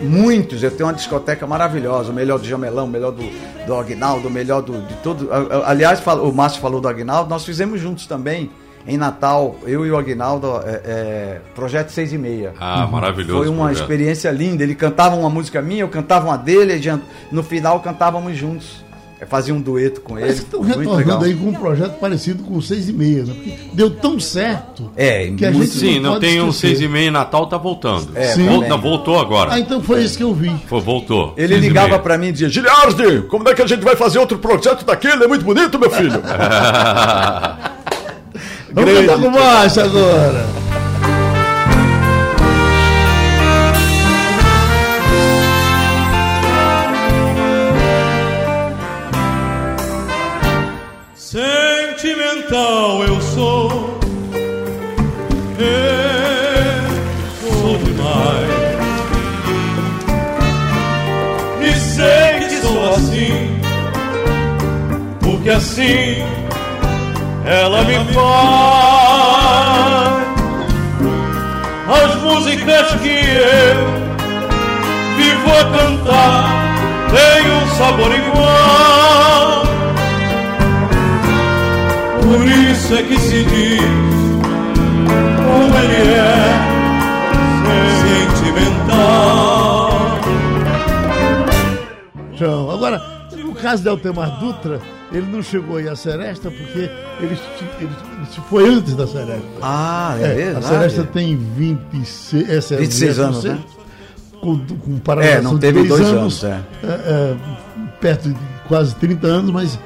Muitos. 0.01 0.63
Eu 0.63 0.71
tenho 0.71 0.87
uma 0.87 0.93
discoteca 0.93 1.45
maravilhosa. 1.45 2.11
O 2.11 2.13
melhor 2.13 2.39
do 2.39 2.45
Jamelão, 2.45 2.85
o 2.85 2.89
melhor 2.89 3.11
do, 3.11 3.23
do 3.65 3.75
Agnaldo, 3.75 4.27
o 4.27 4.31
melhor 4.31 4.61
do, 4.61 4.81
de 4.81 4.93
todo. 4.95 5.29
Aliás, 5.65 6.01
o 6.05 6.31
Márcio 6.31 6.61
falou 6.61 6.79
do 6.79 6.87
Agnaldo. 6.87 7.29
Nós 7.29 7.45
fizemos 7.45 7.79
juntos 7.79 8.05
também, 8.05 8.49
em 8.87 8.97
Natal, 8.97 9.55
eu 9.65 9.85
e 9.85 9.91
o 9.91 9.97
Agnaldo, 9.97 10.47
é, 10.65 10.81
é, 10.85 11.41
Projeto 11.53 11.89
6 11.89 12.13
e 12.13 12.17
meia. 12.17 12.53
Ah, 12.59 12.87
maravilhoso. 12.87 13.39
Foi 13.39 13.49
uma 13.49 13.65
projeto. 13.65 13.81
experiência 13.81 14.31
linda. 14.31 14.63
Ele 14.63 14.75
cantava 14.75 15.15
uma 15.15 15.29
música 15.29 15.61
minha, 15.61 15.81
eu 15.81 15.89
cantava 15.89 16.27
uma 16.27 16.37
dele, 16.37 16.79
no 17.31 17.43
final 17.43 17.79
cantávamos 17.81 18.35
juntos. 18.37 18.86
Eu 19.19 19.25
fazia 19.25 19.51
um 19.51 19.59
dueto 19.59 19.99
com 20.01 20.15
ele. 20.17 20.27
Mas 20.27 20.37
estão 20.37 20.61
Muito 20.61 20.77
legal. 20.77 20.95
retornando 20.97 21.25
aí 21.25 21.33
com 21.33 21.47
um 21.49 21.53
projeto 21.53 21.97
parecido 21.99 22.43
com 22.43 22.55
o 22.55 22.61
6 22.61 22.89
e 22.89 22.93
meia, 22.93 23.23
né? 23.23 23.33
Porque 23.33 23.53
deu 23.73 23.89
tão 23.89 24.19
certo 24.19 24.91
É, 24.95 25.31
que 25.35 25.43
a 25.43 25.51
gente 25.51 25.67
Sim, 25.69 25.99
não 25.99 26.11
pode 26.13 26.27
tem 26.27 26.39
um 26.39 26.49
esquecer. 26.49 26.67
seis 26.75 26.81
e 26.81 26.87
meio 26.87 27.07
em 27.07 27.11
Natal, 27.11 27.47
tá 27.47 27.57
voltando. 27.57 28.09
É, 28.13 28.27
Sim. 28.33 28.45
Vol- 28.47 28.67
não, 28.67 28.79
voltou 28.79 29.19
agora. 29.19 29.53
Ah, 29.53 29.59
então 29.59 29.81
foi 29.81 30.03
isso 30.03 30.17
que 30.17 30.23
eu 30.23 30.33
vi. 30.35 30.55
Foi, 30.67 30.79
voltou. 30.81 31.33
Ele 31.35 31.55
ligava 31.57 31.97
pra 31.97 32.15
mim 32.15 32.27
e 32.27 32.31
dizia: 32.31 32.47
Giliardi, 32.49 33.23
como 33.27 33.49
é 33.49 33.55
que 33.55 33.61
a 33.63 33.65
gente 33.67 33.83
vai 33.83 33.95
fazer 33.95 34.19
outro 34.19 34.37
projeto 34.37 34.85
daquele? 34.85 35.23
É 35.23 35.27
muito 35.27 35.43
bonito, 35.43 35.79
meu 35.79 35.89
filho. 35.89 36.21
Vamos 38.71 38.93
cantar 38.93 39.17
com 39.19 39.31
baixo 39.31 39.79
agora. 39.81 40.45
Sentimental 52.47 53.03
eu 53.03 53.21
sou, 53.21 53.99
eu 55.59 55.67
sou 57.41 57.77
demais. 57.77 58.47
E 61.61 61.75
sei 61.75 62.39
que 62.39 62.55
sou 62.61 62.93
assim, 62.93 63.59
porque 65.19 65.49
assim 65.49 66.23
ela 67.45 67.83
me 67.83 67.95
faz. 68.13 68.27
As 71.89 72.15
músicas 72.21 72.95
que 73.01 73.19
eu 73.19 73.77
vivo 75.17 75.51
a 75.51 75.63
cantar 75.77 76.49
têm 77.09 77.51
um 77.51 77.67
sabor 77.75 78.11
igual. 78.15 79.66
Por 82.37 82.47
isso 82.47 82.93
é 82.93 83.01
que 83.01 83.19
se 83.19 83.43
diz 83.45 83.81
como 85.43 85.75
ele 85.75 86.13
é 86.13 86.53
sentimental. 88.39 89.89
Agora, 92.71 93.01
no 93.35 93.55
caso 93.55 93.81
de 93.81 93.89
Altemar 93.89 94.39
Dutra, 94.39 94.79
ele 95.11 95.25
não 95.25 95.41
chegou 95.41 95.77
aí 95.77 95.89
à 95.89 95.95
Seresta 95.95 96.51
porque 96.51 96.91
ele, 97.19 97.39
ele, 97.39 97.39
ele 97.81 97.89
foi 98.47 98.69
antes 98.69 98.95
da 98.95 99.07
Seresta. 99.07 99.41
Ah, 99.59 100.15
é, 100.19 100.23
é 100.23 100.33
verdade. 100.35 100.65
A 100.65 100.69
Seresta 100.69 101.03
tem 101.05 101.35
26, 101.35 102.49
essa 102.51 102.75
é 102.75 102.77
26 102.77 103.19
anos, 103.19 103.43
né? 103.45 103.57
Com, 104.39 104.59
com 104.59 105.01
é, 105.21 105.41
não 105.41 105.57
teve 105.57 105.83
dois 105.85 106.05
anos, 106.05 106.43
anos 106.43 106.43
é. 106.43 106.61
É, 106.83 106.87
é. 106.87 107.35
perto 107.99 108.29
de 108.29 108.37
quase 108.67 108.93
30 108.93 109.25
anos, 109.25 109.51
mas 109.51 109.79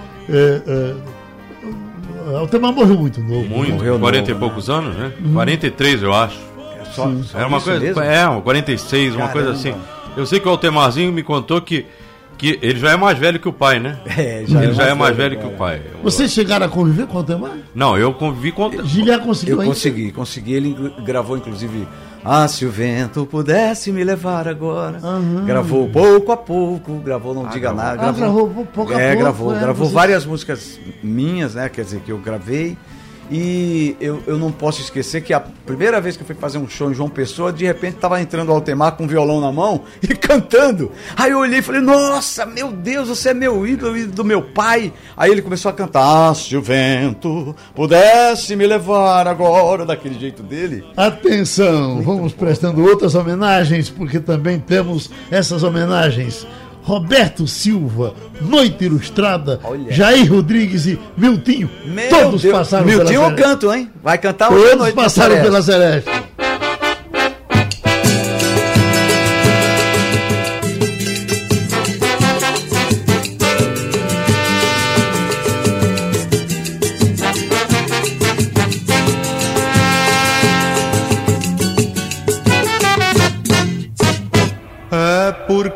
é, 2.32 2.36
é, 2.36 2.38
Altemar 2.38 2.74
morreu 2.74 2.96
muito 2.96 3.22
novo. 3.22 3.46
Muito, 3.46 3.74
morreu 3.74 4.00
40 4.00 4.20
novo, 4.20 4.32
e 4.32 4.40
poucos 4.40 4.68
né? 4.68 4.74
anos, 4.76 4.96
né? 4.96 5.12
Uhum. 5.24 5.34
43, 5.34 6.04
eu 6.04 6.14
acho. 6.14 6.40
É 6.80 6.86
só, 6.86 7.12
só 7.24 7.38
Era 7.38 7.48
uma 7.48 7.62
coisa, 7.62 7.80
mesmo? 7.80 8.02
é, 8.02 8.42
46, 8.42 9.04
Caramba. 9.04 9.26
uma 9.26 9.32
coisa 9.32 9.52
assim. 9.52 9.74
Eu 10.16 10.26
sei 10.26 10.40
que 10.40 10.48
o 10.48 10.52
Altemarzinho 10.52 11.12
me 11.12 11.24
contou 11.24 11.62
que 11.62 11.86
que 12.42 12.58
ele 12.60 12.80
já 12.80 12.94
é 12.94 12.98
mais 12.98 13.20
velho 13.20 13.40
que 13.40 13.48
o 13.48 13.54
pai, 13.54 13.80
né? 13.80 14.00
É, 14.18 14.44
já 14.48 14.64
ele 14.64 14.72
é 14.72 14.74
já 14.74 14.84
é 14.86 14.94
mais 14.96 15.16
velho, 15.16 15.36
velho 15.38 15.42
que 15.42 15.54
o 15.54 15.58
pai. 15.58 15.80
Vocês 16.02 16.32
chegaram 16.32 16.66
a 16.66 16.70
conviver 16.70 17.06
com 17.06 17.14
o 17.14 17.18
Altemar? 17.20 17.52
Não, 17.74 17.96
eu 17.96 18.12
convivi 18.14 18.52
com 18.52 18.66
o 18.66 18.84
Giliar 18.84 19.20
conseguiu 19.20 19.62
Eu 19.62 19.68
consegui, 19.68 20.12
consegui. 20.12 20.54
Ele 20.54 20.76
gravou, 21.06 21.38
inclusive, 21.38 21.88
Ah, 22.24 22.48
se 22.48 22.66
o 22.66 22.72
vento 22.72 23.26
pudesse 23.26 23.92
me 23.92 24.04
levar 24.04 24.48
agora. 24.48 25.00
Uhum. 25.02 25.46
Gravou 25.46 25.90
pouco 25.90 26.32
a 26.32 26.38
pouco, 26.38 27.00
gravou 27.00 27.34
Não 27.34 27.46
ah, 27.48 27.50
Diga 27.50 27.74
gravou. 27.74 27.84
Nada. 27.84 28.02
Ah, 28.02 28.12
gravou, 28.12 28.46
gravou 28.46 28.66
pouco 28.66 28.94
a 28.94 29.02
é, 29.02 29.08
pouco. 29.08 29.24
Gravou, 29.24 29.56
é, 29.56 29.60
gravou 29.60 29.88
você... 29.88 29.94
várias 29.94 30.26
músicas 30.26 30.80
minhas, 31.02 31.56
né? 31.56 31.68
Quer 31.68 31.84
dizer, 31.84 32.02
que 32.02 32.12
eu 32.12 32.18
gravei. 32.20 32.78
E 33.32 33.96
eu, 34.02 34.22
eu 34.28 34.38
não 34.38 34.52
posso 34.52 34.82
esquecer 34.82 35.22
que 35.22 35.34
a 35.34 35.40
primeira 35.40 36.02
vez 36.02 36.18
que 36.18 36.24
eu 36.24 36.28
fui 36.28 36.36
fazer 36.36 36.58
um 36.58 36.68
show 36.68 36.92
em 36.92 36.94
João 36.94 37.10
Pessoa, 37.10 37.54
de 37.54 37.66
repente 37.66 37.96
estava 37.96 38.22
entrando 38.22 38.50
o 38.50 38.52
Altemar 38.52 38.92
com 38.98 39.06
um 39.06 39.08
violão 39.08 39.40
na 39.40 39.54
mão 39.54 39.84
e 40.04 40.10
cantando. 40.10 40.92
Aí 41.16 41.32
eu 41.32 41.40
olhei 41.40 41.60
e 41.60 41.62
falei, 41.62 41.80
nossa, 41.80 42.46
meu 42.46 42.74
Deus, 42.74 43.08
você 43.08 43.30
é 43.30 43.34
meu 43.34 43.66
ídolo, 43.66 43.96
ídolo 43.96 44.14
do 44.14 44.26
meu 44.26 44.42
pai. 44.42 44.92
Aí 45.16 45.32
ele 45.32 45.42
começou 45.42 45.70
a 45.70 45.74
cantar, 45.74 46.30
ah, 46.32 46.36
se 46.36 46.58
o 46.58 46.62
vento 46.62 47.56
pudesse 47.74 48.54
me 48.56 48.68
levar 48.68 49.26
agora, 49.26 49.86
daquele 49.86 50.20
jeito 50.20 50.44
dele. 50.44 50.84
Atenção, 50.98 51.96
Muito 51.96 52.06
vamos 52.06 52.34
bom. 52.34 52.40
prestando 52.40 52.84
outras 52.84 53.16
homenagens, 53.16 53.90
porque 53.90 54.20
também 54.20 54.60
temos 54.60 55.10
essas 55.30 55.64
homenagens. 55.64 56.46
Roberto 56.84 57.48
Silva, 57.48 58.14
Noite 58.42 58.86
Ilustrada, 58.86 59.60
Olha. 59.64 59.92
Jair 59.92 60.32
Rodrigues 60.32 60.86
e 60.86 61.00
Miltinho. 61.16 61.70
Meu 61.86 62.10
todos 62.10 62.42
Deus. 62.42 62.54
passaram 62.54 62.86
Miltinho 62.86 63.08
pela 63.08 63.20
Miltinho 63.20 63.42
eu 63.42 63.50
canto, 63.50 63.74
hein? 63.74 63.90
Vai 64.04 64.18
cantar 64.18 64.52
hoje 64.52 64.64
Todos 64.64 64.78
noite 64.80 64.96
passaram 64.96 65.42
pela 65.42 65.62
Celeste. 65.62 66.10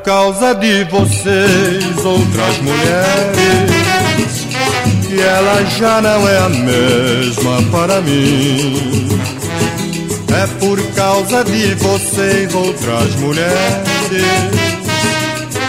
Causa 0.05 0.53
de 0.53 0.83
vocês, 0.83 2.05
outras 2.05 2.57
mulheres, 2.61 3.71
que 5.07 5.19
ela 5.19 5.65
já 5.65 5.99
não 5.99 6.29
é 6.29 6.37
a 6.37 6.49
mesma 6.49 7.63
para 7.71 8.01
mim. 8.01 9.09
É 10.31 10.47
por 10.59 10.79
causa 10.93 11.43
de 11.43 11.73
vocês, 11.75 12.53
outras 12.53 13.15
mulheres, 13.15 13.87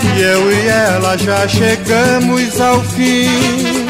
que 0.00 0.20
eu 0.20 0.52
e 0.52 0.68
ela 0.68 1.16
já 1.16 1.48
chegamos 1.48 2.60
ao 2.60 2.82
fim. 2.82 3.86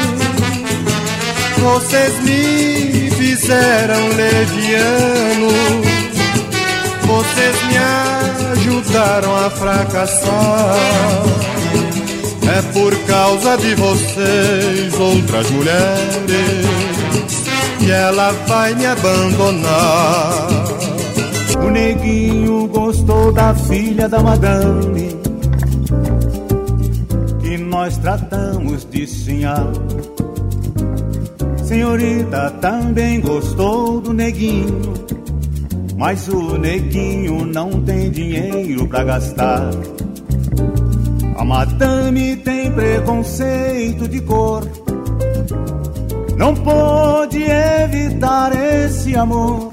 Vocês 1.57 2.19
me 2.21 3.11
fizeram 3.17 4.07
leviano, 4.15 5.49
vocês 7.05 7.63
me 7.63 7.77
ajudaram 8.97 9.35
a 9.35 9.49
fracassar. 9.49 10.75
É 12.57 12.61
por 12.73 12.95
causa 13.05 13.57
de 13.57 13.75
vocês, 13.75 14.99
outras 14.99 15.51
mulheres, 15.51 16.65
que 17.77 17.91
ela 17.91 18.31
vai 18.47 18.73
me 18.73 18.85
abandonar. 18.85 20.47
O 21.63 21.69
neguinho 21.69 22.67
gostou 22.67 23.31
da 23.31 23.53
filha 23.53 24.07
da 24.07 24.21
madame, 24.23 25.15
que 27.41 27.57
nós 27.57 27.97
tratamos 27.97 28.85
de 28.85 29.05
sinhá. 29.05 29.67
Senhorita 31.63 32.49
também 32.61 33.19
gostou 33.19 33.99
do 33.99 34.13
neguinho 34.13 35.16
mas 35.97 36.27
o 36.27 36.57
neguinho 36.59 37.43
não 37.43 37.81
tem 37.81 38.11
dinheiro 38.11 38.87
pra 38.87 39.03
gastar. 39.03 39.71
A 41.35 41.43
madame 41.43 42.37
tem 42.37 42.71
preconceito 42.71 44.07
de 44.07 44.21
cor. 44.21 44.63
Não 46.37 46.53
pode 46.53 47.41
evitar 47.41 48.51
esse 48.55 49.15
amor. 49.15 49.71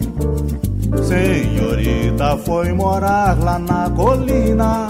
Senhorita 1.03 2.39
foi 2.39 2.73
morar 2.73 3.39
lá 3.39 3.59
na 3.59 3.91
colina 3.91 4.89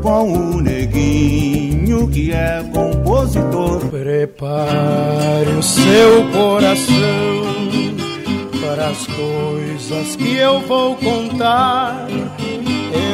com 0.00 0.32
o 0.32 0.60
neguinho 0.62 2.08
que 2.08 2.32
é 2.32 2.64
compositor. 2.72 3.80
Prepare 3.90 5.50
o 5.58 5.62
seu 5.62 6.30
coração 6.32 7.77
para 8.68 8.88
as 8.88 9.06
coisas 9.06 10.14
que 10.16 10.36
eu 10.36 10.60
vou 10.60 10.94
contar. 10.96 12.06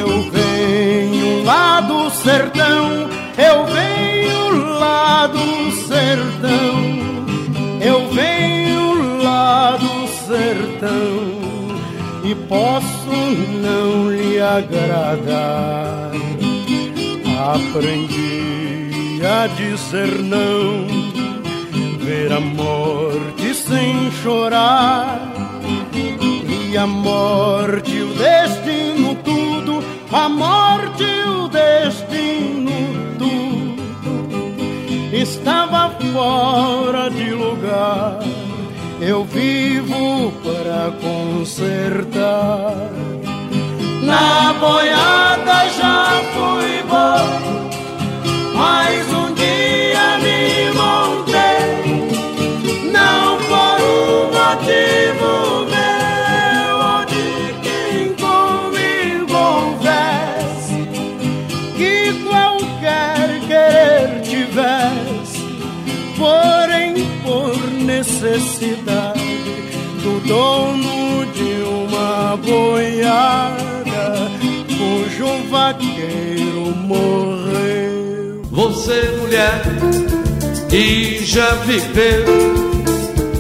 Eu 0.03 0.23
venho 0.33 1.45
lá 1.45 1.81
do 1.81 2.11
sertão, 2.11 3.09
eu 3.39 3.65
venho 3.67 4.79
lá 4.81 5.29
do 5.29 5.71
sertão, 5.87 6.75
eu 7.81 8.09
venho 8.09 9.23
lá 9.23 9.77
do 9.77 10.09
sertão 10.27 11.45
e 12.25 12.35
posso 12.49 13.15
não 13.63 14.11
lhe 14.11 14.41
agradar. 14.41 16.11
Aprendi 17.55 19.21
a 19.25 19.47
dizer 19.47 20.19
não, 20.19 20.89
ver 21.99 22.33
a 22.33 22.41
morte 22.41 23.55
sem 23.55 24.11
chorar 24.11 25.34
e 25.99 26.77
a 26.77 26.87
morte, 26.87 28.01
o 28.03 28.15
destino, 28.15 29.15
tudo, 29.25 29.83
a 30.11 30.29
morte, 30.29 31.05
o 31.05 31.49
destino, 31.49 32.71
tudo, 33.19 33.83
estava 35.13 35.91
fora 36.13 37.09
de 37.11 37.31
lugar. 37.31 38.19
Eu 39.01 39.25
vivo 39.25 40.33
para 40.43 40.93
consertar. 41.01 42.91
Na 44.03 44.53
boiada 44.55 45.69
já 45.71 46.21
fui 46.35 46.83
bom, 46.89 47.71
mas 48.55 49.13
um 49.13 49.24
necessidade 68.35 69.21
do 70.03 70.21
dono 70.27 71.25
de 71.33 71.63
uma 71.63 72.37
boiada 72.37 74.31
cujo 74.67 75.49
vaqueiro 75.51 76.75
morreu. 76.77 78.43
Você, 78.51 79.03
mulher, 79.21 79.63
que 80.69 81.25
já 81.25 81.49
viveu, 81.67 82.25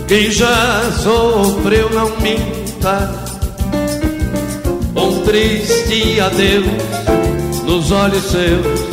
que 0.06 0.30
já 0.30 0.90
sofreu, 1.02 1.90
não 1.90 2.10
minta. 2.20 3.10
Um 4.94 5.24
triste 5.24 6.20
adeus 6.20 6.66
nos 7.64 7.90
olhos 7.90 8.22
seus. 8.24 8.84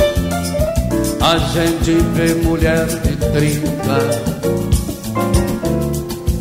A 1.21 1.37
gente 1.37 1.91
vê 2.15 2.33
mulher 2.43 2.87
de 2.87 3.15
trinta 3.15 4.40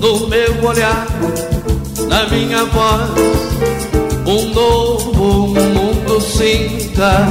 no 0.01 0.27
meu 0.29 0.65
olhar, 0.65 1.07
na 2.09 2.27
minha 2.29 2.65
voz, 2.65 3.11
um 4.27 4.55
novo 4.55 5.49
mundo 5.49 6.21
sinta. 6.21 7.27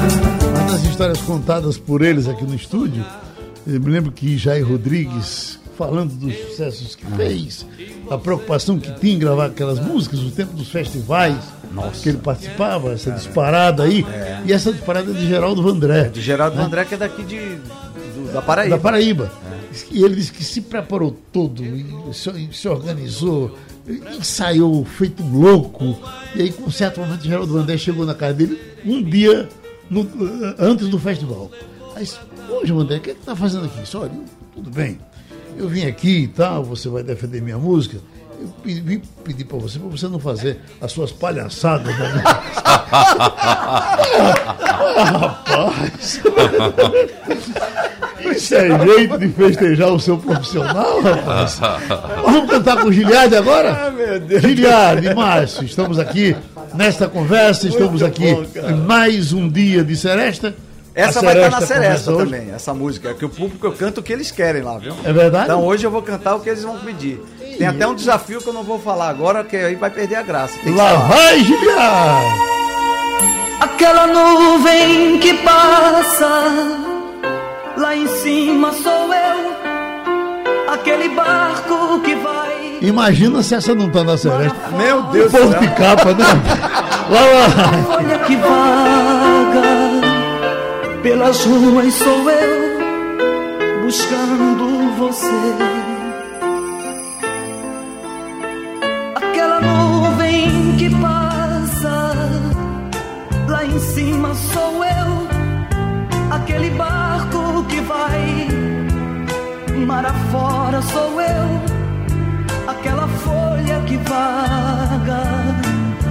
nas 0.72 0.84
histórias 0.84 1.20
contadas 1.22 1.78
por 1.78 2.04
eles 2.04 2.28
aqui 2.28 2.46
no 2.46 2.54
estúdio, 2.54 3.04
eu 3.66 3.80
me 3.82 3.90
lembro 3.90 4.12
que 4.12 4.38
Jair 4.38 4.68
Rodrigues, 4.68 5.60
falando 5.76 6.14
dos 6.14 6.36
sucessos 6.36 6.96
que 6.96 7.06
fez, 7.18 7.66
a 8.10 8.18
preocupação 8.18 8.80
que 8.80 8.92
tinha 9.00 9.16
em 9.16 9.20
gravar 9.20 9.48
aquelas 9.48 9.80
músicas, 9.80 10.20
o 10.20 10.30
tempo 10.30 10.54
dos 10.54 10.70
festivais 10.70 11.38
Nossa. 11.72 12.04
que 12.04 12.10
ele 12.10 12.20
participava, 12.20 12.92
essa 12.94 13.12
disparada 13.12 13.84
aí, 13.84 14.06
é. 14.14 14.42
e 14.46 14.54
essa 14.54 14.72
disparada 14.72 15.12
de 15.12 15.28
Geraldo 15.28 15.64
Vandré. 15.64 16.02
É 16.02 16.10
de 16.10 16.22
Geraldo 16.22 16.56
né? 16.56 16.64
Vandré, 16.64 16.86
que 16.86 16.94
é 16.94 16.98
daqui 16.98 17.24
de, 17.24 17.40
do, 17.40 18.32
da 18.32 18.44
Paraíba. 18.44 18.78
Da 18.78 18.82
Paraíba. 18.82 19.32
É. 19.46 19.49
E 19.92 20.04
ele 20.04 20.16
disse 20.16 20.32
que 20.32 20.44
se 20.44 20.62
preparou 20.62 21.16
todo, 21.32 21.64
se, 22.14 22.50
se 22.52 22.68
organizou, 22.68 23.56
ensaiou 24.18 24.84
feito 24.84 25.22
um 25.24 25.40
louco. 25.40 25.98
E 26.36 26.42
aí, 26.42 26.52
com 26.52 26.64
um 26.64 26.72
certo 26.72 27.00
momento, 27.00 27.24
Geraldo 27.24 27.54
Vandré 27.54 27.78
chegou 27.78 28.06
na 28.06 28.16
casa 28.16 28.34
dele 28.34 28.60
um 28.86 29.02
dia 29.04 29.48
no, 29.90 30.08
antes 30.58 30.88
do 30.88 31.00
festival. 31.00 31.52
Aí, 31.96 32.08
hoje, 32.50 32.72
Vandré, 32.72 32.98
o 32.98 33.02
que 33.02 33.12
é 33.12 33.14
que 33.14 33.22
tá 33.22 33.36
fazendo 33.36 33.66
aqui? 33.66 33.96
Olha, 33.96 34.12
tudo 34.54 34.70
bem. 34.72 35.00
Eu 35.58 35.68
vim 35.68 35.86
aqui 35.86 36.24
e 36.24 36.28
tal, 36.28 36.64
você 36.64 36.88
vai 36.90 37.04
defender 37.04 37.42
minha 37.42 37.58
música. 37.58 37.98
Eu 38.40 38.50
vim 38.64 39.02
pedir 39.24 39.44
para 39.44 39.58
você, 39.58 39.78
para 39.78 39.90
você 39.90 40.08
não 40.08 40.20
fazer 40.20 40.60
as 40.80 40.92
suas 40.92 41.12
palhaçadas. 41.12 41.98
Né? 41.98 42.24
rapaz! 45.04 46.22
Isso 48.40 48.56
é 48.56 48.80
jeito 48.86 49.18
de 49.18 49.28
festejar 49.28 49.90
o 49.90 50.00
seu 50.00 50.18
profissional, 50.18 51.02
rapaz. 51.02 51.60
Vamos 52.24 52.50
cantar 52.50 52.78
com 52.78 52.88
o 52.88 52.94
Giliardi 52.94 53.36
agora? 53.36 53.88
Ah, 53.88 53.92
meu 53.92 54.18
Deus. 54.18 54.42
Giliardi, 54.42 55.14
Márcio, 55.14 55.66
estamos 55.66 56.00
aqui 56.00 56.34
nesta 56.74 57.10
conversa, 57.10 57.68
estamos 57.68 58.02
aqui 58.02 58.28
em 58.28 58.76
mais 58.88 59.34
um 59.34 59.50
dia 59.50 59.84
de 59.84 59.94
Seresta. 59.98 60.56
Essa 60.96 61.22
vai 61.22 61.36
estar 61.36 61.52
na 61.52 61.68
Seresta 61.68 62.16
também, 62.16 62.50
essa 62.56 62.74
música. 62.74 63.14
Que 63.14 63.26
o 63.26 63.30
público 63.30 63.68
eu 63.68 63.74
canto 63.74 64.00
o 64.00 64.04
que 64.04 64.14
eles 64.14 64.32
querem 64.32 64.62
lá, 64.62 64.78
viu? 64.78 64.96
É 65.04 65.12
verdade? 65.12 65.44
Então 65.44 65.66
hoje 65.66 65.86
eu 65.86 65.92
vou 65.92 66.02
cantar 66.02 66.36
o 66.36 66.40
que 66.40 66.50
eles 66.50 66.64
vão 66.64 66.80
pedir. 66.80 67.22
Tem 67.58 67.68
até 67.68 67.86
um 67.86 67.94
desafio 67.94 68.40
que 68.40 68.48
eu 68.48 68.54
não 68.54 68.64
vou 68.64 68.80
falar 68.80 69.10
agora, 69.10 69.44
que 69.44 69.58
aí 69.58 69.76
vai 69.76 69.90
perder 69.90 70.16
a 70.16 70.22
graça. 70.22 70.58
Lá 70.66 70.94
vai, 70.94 71.44
Giliardi! 71.44 72.40
Aquela 73.60 74.08
nuvem 74.08 75.20
que 75.20 75.34
passa 75.34 76.89
Lá 77.80 77.96
em 77.96 78.08
cima 78.08 78.74
sou 78.74 79.14
eu, 79.14 79.54
aquele 80.74 81.08
barco 81.16 82.02
que 82.02 82.14
vai. 82.16 82.78
Imagina 82.82 83.42
se 83.42 83.56
essa 83.56 83.74
não 83.74 83.90
tá 83.90 84.04
na 84.04 84.18
Celeste. 84.18 84.58
Meu 84.78 85.04
Deus 85.04 85.32
do 85.32 85.38
céu. 85.38 85.60
de 85.62 85.68
capa, 85.70 86.14
né? 86.14 86.26
lá, 87.10 87.22
lá. 87.22 87.96
Olha 87.96 88.20
que 88.20 88.36
vaga, 88.36 89.62
pelas 91.02 91.46
ruas 91.46 91.94
sou 91.94 92.30
eu, 92.30 92.80
buscando 93.86 94.98
você. 94.98 95.56
Aquela 99.16 99.62
nuvem 99.62 100.76
que 100.78 100.90
passa, 100.98 102.14
lá 103.48 103.64
em 103.64 103.80
cima 103.80 104.34
sou 104.36 104.84
eu, 104.84 105.30
aquele 106.30 106.72
barco 106.72 106.99
mar 110.00 110.06
afora 110.06 110.82
sou 110.82 111.22
eu, 111.22 111.50
aquela 112.68 113.08
folha 113.08 113.82
que 113.86 113.98
vaga 113.98 115.24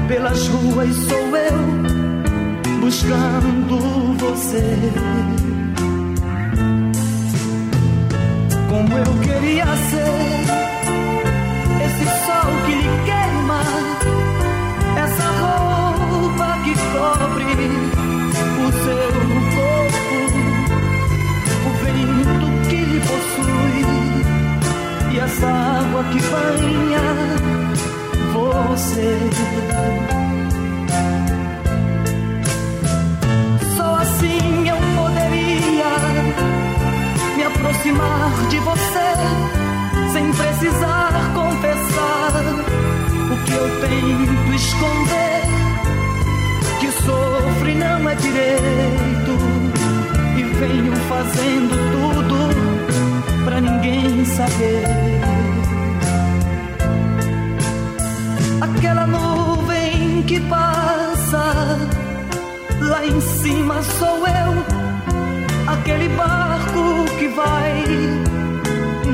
pelas 0.06 0.46
ruas 0.48 0.94
sou 0.94 1.36
eu, 1.36 2.80
buscando 2.80 3.78
você. 4.18 4.78
Como 8.68 8.98
eu 8.98 9.20
queria 9.22 9.64
ser 9.64 10.67
essa 25.38 25.46
água 25.46 26.04
que 26.04 26.20
banha 26.20 27.00
você. 28.32 29.18
Só 33.76 33.94
assim 33.96 34.68
eu 34.68 34.76
poderia 34.96 35.90
me 37.36 37.42
aproximar 37.44 38.32
de 38.48 38.58
você 38.58 39.08
sem 40.12 40.32
precisar 40.32 41.12
confessar 41.34 42.32
o 43.30 43.44
que 43.44 43.52
eu 43.52 43.80
tento 43.80 44.54
esconder. 44.54 45.42
Que 46.80 46.90
sofre 47.04 47.74
não 47.74 48.08
é 48.08 48.14
direito 48.16 49.38
e 50.36 50.42
venho 50.42 50.96
fazendo 51.08 51.74
tudo 51.92 53.44
pra 53.44 53.60
ninguém 53.60 54.24
saber. 54.24 55.17
Aquela 58.78 59.08
nuvem 59.08 60.22
que 60.22 60.38
passa, 60.38 61.52
lá 62.80 63.04
em 63.04 63.20
cima 63.20 63.82
sou 63.82 64.18
eu. 64.18 65.72
Aquele 65.72 66.08
barco 66.10 67.04
que 67.18 67.26
vai 67.26 67.84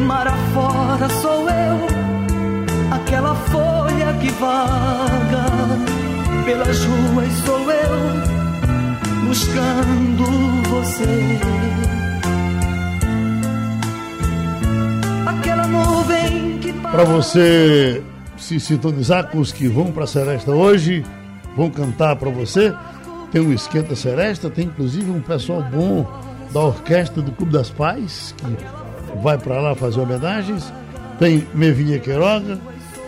mar 0.06 0.28
afora 0.28 1.08
sou 1.22 1.48
eu. 1.48 1.86
Aquela 2.90 3.34
folha 3.34 4.12
que 4.20 4.30
vaga 4.32 5.46
pelas 6.44 6.84
ruas 6.84 7.32
sou 7.46 7.70
eu, 7.70 9.26
buscando 9.26 10.26
você. 10.68 11.40
Para 16.92 17.02
você 17.02 18.03
se 18.44 18.60
sintonizar 18.60 19.30
com 19.30 19.38
os 19.38 19.50
que 19.50 19.66
vão 19.68 19.90
para 19.90 20.04
a 20.04 20.06
Seresta 20.06 20.50
hoje, 20.50 21.02
vão 21.56 21.70
cantar 21.70 22.14
para 22.16 22.30
você. 22.30 22.74
Tem 23.32 23.40
o 23.40 23.52
Esquenta 23.52 23.96
Seresta, 23.96 24.50
tem 24.50 24.66
inclusive 24.66 25.10
um 25.10 25.20
pessoal 25.20 25.62
bom 25.62 26.06
da 26.52 26.60
orquestra 26.60 27.22
do 27.22 27.32
Clube 27.32 27.52
das 27.52 27.70
Pais, 27.70 28.34
que 28.36 29.16
vai 29.22 29.38
para 29.38 29.60
lá 29.60 29.74
fazer 29.74 29.98
homenagens. 29.98 30.70
Tem 31.18 31.46
Mevinha 31.54 31.98
Queiroga, 31.98 32.58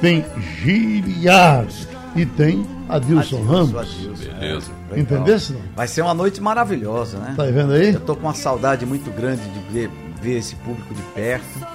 tem 0.01 0.25
Giliard 0.63 1.87
e 2.17 2.25
tem 2.25 2.67
Adilson, 2.89 3.37
Adilson 3.37 3.43
Ramos. 3.43 3.77
Adilson. 3.77 4.25
Beleza. 4.39 4.71
Entendesse? 4.97 5.57
Vai 5.77 5.87
ser 5.87 6.01
uma 6.01 6.15
noite 6.15 6.41
maravilhosa, 6.41 7.19
né? 7.19 7.35
Tá 7.37 7.45
vendo 7.45 7.73
aí? 7.73 7.93
Eu 7.93 8.01
tô 8.01 8.17
com 8.17 8.23
uma 8.23 8.35
saudade 8.35 8.87
muito 8.87 9.11
grande 9.11 9.43
de 9.43 9.73
ver, 9.73 9.91
ver 10.23 10.39
esse 10.39 10.57
público 10.57 10.95
de 10.95 11.03
perto 11.15 11.67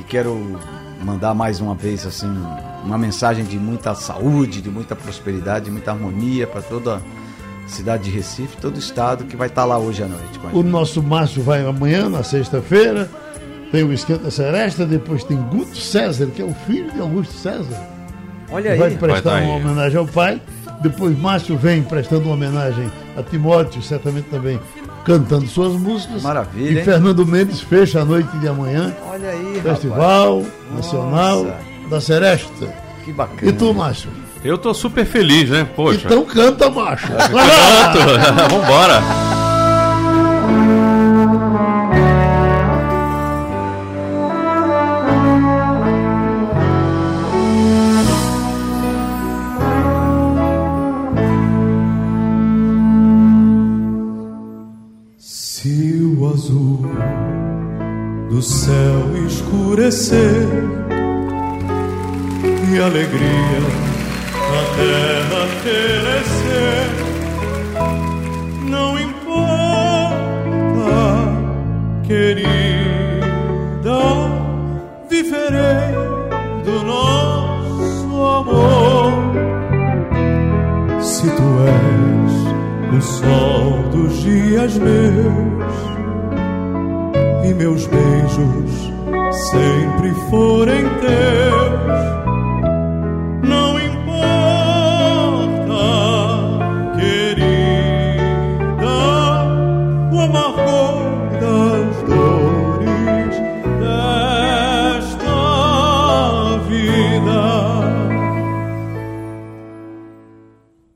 e 0.00 0.04
quero 0.04 0.58
mandar 1.02 1.34
mais 1.34 1.60
uma 1.60 1.74
vez 1.74 2.06
assim 2.06 2.32
uma 2.84 2.98
mensagem 2.98 3.44
de 3.44 3.58
muita 3.58 3.94
saúde, 3.94 4.60
de 4.60 4.70
muita 4.70 4.94
prosperidade, 4.94 5.66
de 5.66 5.70
muita 5.70 5.90
harmonia 5.90 6.46
para 6.46 6.60
toda 6.60 6.96
a 6.96 7.68
cidade 7.68 8.04
de 8.04 8.10
Recife, 8.10 8.56
todo 8.58 8.76
o 8.76 8.78
estado 8.78 9.24
que 9.24 9.36
vai 9.36 9.48
estar 9.48 9.62
tá 9.62 9.66
lá 9.66 9.78
hoje 9.78 10.02
à 10.02 10.06
noite. 10.06 10.38
o 10.52 10.62
nosso 10.62 11.02
Márcio 11.02 11.42
vai 11.42 11.64
amanhã, 11.64 12.08
na 12.08 12.22
sexta-feira. 12.22 13.08
Tem 13.72 13.82
o 13.82 13.92
Esquenta 13.92 14.30
Seresta, 14.30 14.86
depois 14.86 15.24
tem 15.24 15.36
Guto 15.36 15.76
César, 15.76 16.26
que 16.26 16.40
é 16.40 16.44
o 16.44 16.54
filho 16.66 16.92
de 16.92 17.00
Augusto 17.00 17.34
César. 17.34 17.76
Olha 18.52 18.72
aí. 18.72 18.78
Vai 18.78 18.90
prestar 18.92 19.30
vai 19.30 19.44
uma 19.44 19.56
homenagem 19.56 19.98
ao 19.98 20.06
pai. 20.06 20.40
Depois 20.80 21.18
Márcio 21.18 21.56
vem 21.56 21.82
prestando 21.82 22.26
uma 22.26 22.34
homenagem 22.34 22.88
a 23.16 23.22
Timóteo, 23.22 23.82
certamente 23.82 24.26
também 24.28 24.60
cantando 25.04 25.46
suas 25.48 25.72
músicas. 25.72 26.22
Maravilha. 26.22 26.80
E 26.80 26.84
Fernando 26.84 27.26
Mendes 27.26 27.60
fecha 27.60 28.02
a 28.02 28.04
noite 28.04 28.36
de 28.38 28.46
amanhã. 28.46 28.94
Olha 29.08 29.30
aí, 29.30 29.60
Festival 29.60 30.42
rapaz. 30.42 30.76
Nacional 30.76 31.44
Nossa. 31.44 31.73
Da 31.88 32.00
Seresta. 32.00 32.74
Que 33.04 33.12
bacana. 33.12 33.50
E 33.50 33.52
tu, 33.52 33.72
Márcio? 33.74 34.10
Eu 34.42 34.58
tô 34.58 34.74
super 34.74 35.06
feliz, 35.06 35.48
né? 35.48 35.66
Poxa. 35.74 36.02
Então 36.04 36.24
canta, 36.24 36.70
macho. 36.70 37.08
Canto. 37.08 38.50
Vambora. 38.54 39.02
céu 58.44 59.26
escurecer 59.26 60.43
alegria 62.84 63.60
na 64.52 64.62
terra 64.76 65.42
felecer. 65.62 66.86
Não 68.68 68.98
importa, 69.00 69.24
querida, 72.02 72.82
viverei 75.08 75.94
do 76.64 76.82
nosso 76.84 78.22
amor. 78.22 79.12
Se 81.00 81.30
tu 81.30 81.48
és 81.66 82.32
o 82.98 83.00
sol 83.00 83.82
dos 83.92 84.22
dias 84.22 84.76
meus 84.76 85.74
e 87.44 87.54
meus 87.54 87.86
beijos 87.86 88.92
sempre 89.50 90.10
forem 90.30 90.84
teus 91.00 92.23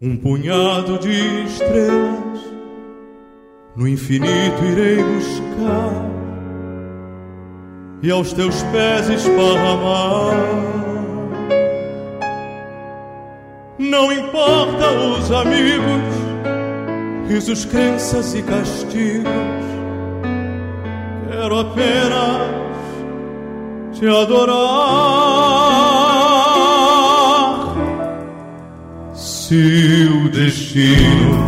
Um 0.09 0.17
punhado 0.17 0.99
de 0.99 1.45
estrelas 1.45 2.41
no 3.77 3.87
infinito 3.87 4.65
irei 4.65 5.05
buscar 5.05 6.09
e 8.03 8.11
aos 8.11 8.33
teus 8.33 8.63
pés 8.73 9.11
esparramar. 9.11 10.33
Não 13.79 14.11
importa 14.11 14.91
os 14.93 15.31
amigos, 15.31 16.15
risos, 17.29 17.67
crenças 17.67 18.35
e 18.35 18.43
castigos, 18.43 19.29
quero 21.31 21.59
apenas 21.59 22.49
te 23.93 24.07
adorar. 24.09 25.68
Se 29.49 30.07
o 30.13 30.29
destino. 30.29 31.47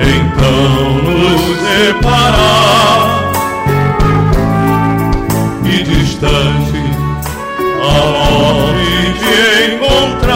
Então 0.00 1.02
nos 1.04 1.42
separar 1.60 3.30
e 5.66 5.82
distante 5.82 6.82
aonde 7.82 9.12
te 9.18 9.74
encontrar 9.74 10.27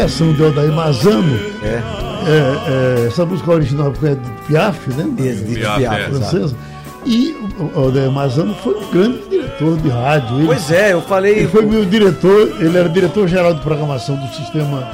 versão 0.00 0.32
de 0.32 0.42
Odair 0.42 0.72
Mazano. 0.72 1.38
É. 1.62 1.82
É, 2.26 3.02
é, 3.02 3.06
essa 3.06 3.24
música 3.24 3.50
original 3.50 3.92
é 4.02 4.14
de 4.14 4.30
Piaf, 4.46 4.90
né? 4.90 5.04
Edith 5.18 5.54
Piaf, 5.54 5.78
Piaf, 5.78 5.96
exato. 5.96 6.10
francesa. 6.16 6.56
E 7.06 7.34
o 7.58 7.80
Odair 7.80 8.10
Mazano 8.10 8.54
foi 8.54 8.74
um 8.74 8.90
grande 8.90 9.20
diretor 9.28 9.76
de 9.78 9.88
rádio. 9.88 10.36
Ele, 10.38 10.46
Pois 10.46 10.70
é, 10.70 10.92
eu 10.92 11.02
falei. 11.02 11.38
ele 11.40 11.48
foi 11.48 11.64
meu 11.64 11.84
diretor, 11.84 12.52
ele 12.60 12.76
era 12.76 12.88
diretor-geral 12.88 13.54
de 13.54 13.60
programação 13.62 14.16
do 14.16 14.26
sistema 14.34 14.86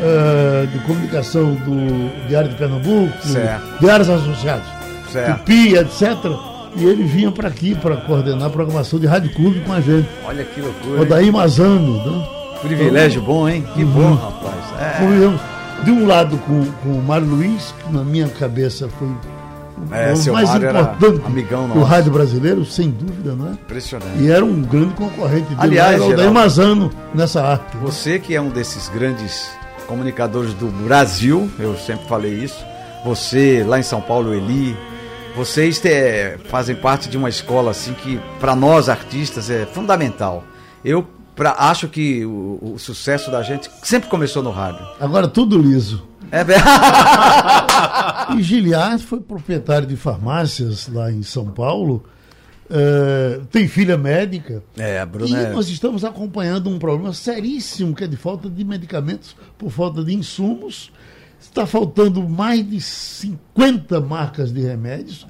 eh, 0.00 0.66
de 0.72 0.78
comunicação 0.80 1.54
do 1.54 2.26
Diário 2.28 2.48
de 2.50 2.56
Pernambuco, 2.56 3.12
Certo. 3.26 3.62
Diários 3.80 4.08
Associados, 4.08 4.66
Certo. 5.12 5.38
Tupi, 5.40 5.74
etc. 5.76 6.16
E 6.76 6.84
ele 6.84 7.04
vinha 7.04 7.30
para 7.30 7.48
aqui 7.48 7.74
para 7.74 7.96
coordenar 7.96 8.48
a 8.48 8.50
programação 8.50 8.98
de 8.98 9.06
Rádio 9.06 9.32
Clube 9.34 9.60
com 9.60 9.72
a 9.74 9.80
gente. 9.80 10.08
Olha 10.26 10.42
que 10.44 10.60
loucura. 10.60 11.02
Odair 11.02 11.30
Mazano, 11.32 11.96
né? 12.04 12.26
Privilégio 12.62 13.22
bom, 13.22 13.48
hein? 13.48 13.64
Que 13.74 13.84
bom, 13.84 14.14
rapaz. 14.14 14.54
É. 14.80 15.84
De 15.84 15.90
um 15.90 16.06
lado 16.06 16.38
com, 16.38 16.64
com 16.82 16.88
o 16.98 17.02
Mário 17.02 17.26
Luiz, 17.26 17.74
que 17.84 17.92
na 17.92 18.02
minha 18.02 18.28
cabeça 18.28 18.88
foi 18.98 19.08
o 19.08 19.94
É, 19.94 20.14
seu 20.16 20.32
mais 20.32 20.48
Mário 20.48 20.68
importante 20.70 21.26
amigão 21.26 21.68
do 21.68 21.74
nosso. 21.74 21.86
rádio 21.86 22.12
brasileiro, 22.12 22.64
sem 22.64 22.88
dúvida, 22.90 23.34
não 23.34 23.48
é? 23.48 23.50
Impressionante. 23.52 24.18
E 24.18 24.30
era 24.30 24.42
um 24.44 24.62
grande 24.62 24.94
concorrente 24.94 25.48
dele, 25.48 25.58
Aliás, 25.58 26.00
o 26.00 26.04
Odair 26.04 26.16
Geraldo, 26.18 26.34
Mazano 26.34 26.90
nessa 27.14 27.42
arte. 27.44 27.76
Você 27.82 28.18
que 28.18 28.34
é 28.34 28.40
um 28.40 28.48
desses 28.48 28.88
grandes 28.88 29.50
comunicadores 29.86 30.54
do 30.54 30.66
Brasil, 30.84 31.50
eu 31.58 31.76
sempre 31.76 32.08
falei 32.08 32.32
isso. 32.32 32.64
Você 33.04 33.62
lá 33.68 33.78
em 33.78 33.82
São 33.82 34.00
Paulo, 34.00 34.32
Eli, 34.34 34.74
vocês 35.36 35.78
te- 35.78 36.38
fazem 36.48 36.74
parte 36.74 37.08
de 37.10 37.16
uma 37.18 37.28
escola 37.28 37.70
assim 37.70 37.92
que 37.92 38.18
para 38.40 38.56
nós 38.56 38.88
artistas 38.88 39.50
é 39.50 39.66
fundamental. 39.66 40.42
Eu 40.82 41.06
pra, 41.36 41.52
acho 41.58 41.86
que 41.88 42.24
o, 42.24 42.72
o 42.74 42.78
sucesso 42.78 43.30
da 43.30 43.42
gente 43.42 43.70
sempre 43.82 44.08
começou 44.08 44.42
no 44.42 44.50
rádio. 44.50 44.84
Agora 44.98 45.28
tudo 45.28 45.56
liso. 45.58 46.02
É 46.32 46.42
verdade. 46.42 46.76
E 48.36 48.42
Giliard 48.42 49.02
foi 49.04 49.20
proprietário 49.20 49.86
de 49.86 49.96
farmácias 49.96 50.88
lá 50.88 51.12
em 51.12 51.22
São 51.22 51.46
Paulo. 51.46 52.04
eh, 52.68 53.40
tem 53.52 53.68
filha 53.68 53.96
médica. 53.96 54.62
É, 54.76 54.98
a 54.98 55.04
E 55.04 55.06
Bruna 55.06 55.38
é- 55.38 55.52
nós 55.52 55.68
estamos 55.68 56.04
acompanhando 56.04 56.68
um 56.68 56.78
problema 56.78 57.12
seríssimo 57.12 57.94
que 57.94 58.02
é 58.02 58.06
de 58.08 58.16
falta 58.16 58.50
de 58.50 58.64
medicamentos 58.64 59.36
por 59.56 59.70
falta 59.70 60.02
de 60.02 60.12
insumos. 60.12 60.90
Está 61.40 61.64
faltando 61.66 62.28
mais 62.28 62.68
de 62.68 62.80
50 62.80 64.00
marcas 64.00 64.52
de 64.52 64.60
remédios. 64.62 65.26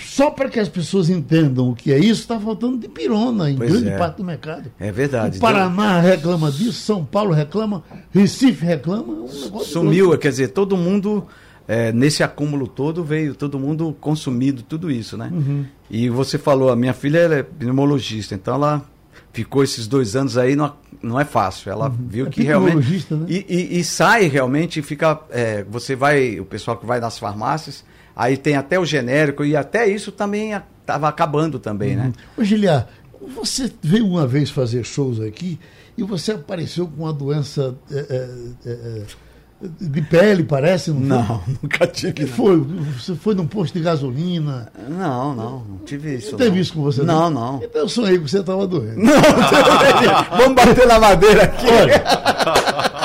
Só 0.00 0.30
para 0.30 0.48
que 0.48 0.58
as 0.58 0.68
pessoas 0.68 1.10
entendam 1.10 1.68
o 1.70 1.74
que 1.74 1.92
é 1.92 1.98
isso, 1.98 2.22
está 2.22 2.40
faltando 2.40 2.78
de 2.78 2.88
pirona 2.88 3.50
em 3.50 3.56
Pois 3.56 3.70
grande 3.70 3.90
é. 3.90 3.98
parte 3.98 4.16
do 4.16 4.24
mercado. 4.24 4.70
É 4.80 4.90
verdade. 4.90 5.36
O 5.36 5.40
Paraná 5.40 6.00
reclama 6.00 6.50
disso, 6.50 6.72
São 6.72 7.04
Paulo 7.04 7.32
reclama, 7.34 7.82
Recife 8.10 8.64
reclama. 8.64 9.12
é 9.12 9.16
um 9.16 9.60
Sumiu, 9.60 10.06
doido. 10.06 10.20
quer 10.20 10.30
dizer, 10.30 10.48
todo 10.48 10.76
mundo, 10.78 11.26
é, 11.68 11.92
nesse 11.92 12.22
acúmulo 12.22 12.66
todo, 12.66 13.04
veio 13.04 13.34
todo 13.34 13.58
mundo 13.58 13.94
consumido 14.00 14.62
tudo 14.62 14.90
isso, 14.90 15.16
né? 15.18 15.28
Uhum. 15.30 15.66
E 15.90 16.08
você 16.08 16.38
falou, 16.38 16.70
a 16.70 16.76
minha 16.76 16.94
filha 16.94 17.18
é 17.18 17.42
pneumologista, 17.42 18.34
então 18.34 18.54
ela 18.54 18.82
ficou 19.30 19.62
esses 19.62 19.86
dois 19.86 20.16
anos 20.16 20.38
aí, 20.38 20.56
não, 20.56 20.74
não 21.02 21.20
é 21.20 21.24
fácil. 21.26 21.70
Ela 21.70 21.90
viu 21.90 22.26
É 22.26 22.30
que 22.30 22.42
realmente. 22.42 22.72
pneumologista, 22.76 23.14
né? 23.16 23.26
E, 23.28 23.46
e- 23.48 23.78
e 23.80 23.84
sai 23.84 24.26
realmente, 24.26 24.80
e 24.80 24.82
fica. 24.82 25.20
é, 25.30 25.64
você 25.70 25.94
vai, 25.94 26.40
o 26.40 26.46
pessoal 26.46 26.78
que 26.78 26.86
vai 26.86 26.98
nas 26.98 27.18
farmácias, 27.18 27.84
aí 28.14 28.36
tem 28.36 28.56
até 28.56 28.78
o 28.78 28.84
genérico, 28.84 29.44
e 29.44 29.56
até 29.56 29.88
isso 29.88 30.12
também 30.12 30.52
estava 30.80 31.08
acabando 31.08 31.58
também, 31.58 31.96
né? 31.96 32.12
Ô, 32.36 32.44
Giliar, 32.44 32.88
você 33.34 33.70
veio 33.82 34.06
uma 34.06 34.26
vez 34.26 34.50
fazer 34.50 34.84
shows 34.84 35.20
aqui 35.20 35.58
e 35.96 36.02
você 36.02 36.32
apareceu 36.32 36.86
com 36.86 37.04
uma 37.04 37.12
doença 37.12 37.74
é, 37.90 37.96
é, 37.98 38.28
é, 38.66 38.70
é, 38.70 39.02
de 39.80 40.02
pele, 40.02 40.42
parece, 40.42 40.90
não? 40.90 41.00
Não, 41.00 41.42
nunca 41.62 41.86
tive. 41.86 42.12
que 42.12 42.26
foi? 42.26 42.58
Você 42.98 43.14
foi 43.14 43.34
num 43.34 43.46
posto 43.46 43.74
de 43.74 43.80
gasolina? 43.80 44.72
Não, 44.88 45.34
não, 45.34 45.64
não 45.64 45.78
tive 45.84 46.16
isso. 46.16 46.32
Não 46.32 46.38
teve 46.38 46.50
não. 46.50 46.58
isso 46.58 46.72
com 46.72 46.82
você? 46.82 47.02
Não, 47.02 47.30
não. 47.30 47.60
Então 47.62 47.82
eu 47.82 47.88
sonhei 47.88 48.18
que 48.18 48.28
você 48.28 48.40
estava 48.40 48.66
doente. 48.66 48.96
Vamos 50.36 50.54
bater 50.54 50.86
na 50.86 50.98
madeira 50.98 51.44
aqui. 51.44 51.66
Olha, 51.66 52.02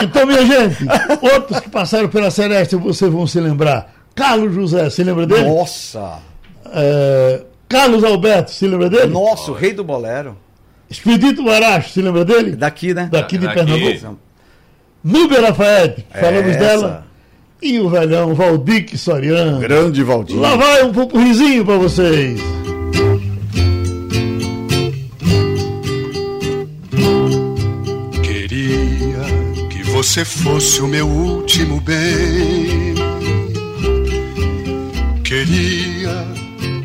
então, 0.03 0.25
minha 0.25 0.45
gente, 0.45 0.85
outros 1.33 1.59
que 1.59 1.69
passaram 1.69 2.09
pela 2.09 2.31
Celeste, 2.31 2.75
vocês 2.75 3.11
vão 3.11 3.27
se 3.27 3.39
lembrar. 3.39 3.96
Carlos 4.17 4.55
José, 4.55 4.89
se 4.89 5.03
lembra 5.03 5.27
dele? 5.27 5.47
Nossa! 5.47 6.17
É, 6.73 7.43
Carlos 7.69 8.03
Alberto, 8.03 8.49
se 8.49 8.67
lembra 8.67 8.89
dele? 8.89 9.13
Nossa, 9.13 9.51
o 9.51 9.53
rei 9.53 9.73
do 9.73 9.83
bolero. 9.83 10.35
Expedito 10.89 11.43
Baracho, 11.43 11.91
se 11.91 12.01
lembra 12.01 12.25
dele? 12.25 12.55
Daqui, 12.55 12.95
né? 12.95 13.09
Daqui 13.11 13.37
de 13.37 13.45
Daqui. 13.45 13.63
Pernambuco. 13.63 14.17
Núbia 15.03 15.39
Lafayette, 15.39 16.03
falamos 16.19 16.49
Essa. 16.55 16.59
dela. 16.59 17.07
E 17.61 17.79
o 17.79 17.89
velhão 17.89 18.33
Valdir 18.33 18.97
Soriano. 18.97 19.59
Grande 19.59 20.03
Valdir. 20.03 20.39
Lá 20.39 20.55
vai 20.55 20.83
um 20.83 20.91
pupurrizinho 20.91 21.63
pra 21.63 21.77
vocês. 21.77 22.41
Queria 28.23 29.67
que 29.69 29.83
você 29.91 30.25
fosse 30.25 30.81
o 30.81 30.87
meu 30.87 31.07
último 31.07 31.79
bem. 31.81 32.76
Queria 35.27 36.25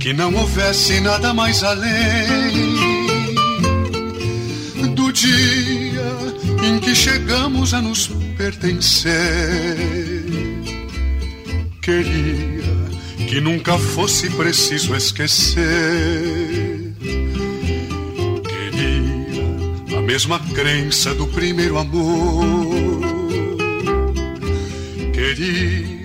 que 0.00 0.12
não 0.12 0.34
houvesse 0.34 0.98
nada 1.00 1.32
mais 1.32 1.62
além 1.62 2.74
do 4.96 5.12
dia 5.12 6.02
em 6.64 6.80
que 6.80 6.92
chegamos 6.92 7.72
a 7.72 7.80
nos 7.80 8.08
pertencer. 8.36 9.14
Queria 11.80 12.64
que 13.28 13.40
nunca 13.40 13.78
fosse 13.78 14.28
preciso 14.30 14.96
esquecer. 14.96 15.62
Queria 18.48 19.98
a 19.98 20.02
mesma 20.02 20.40
crença 20.52 21.14
do 21.14 21.28
primeiro 21.28 21.78
amor. 21.78 22.74
Queria 25.12 26.01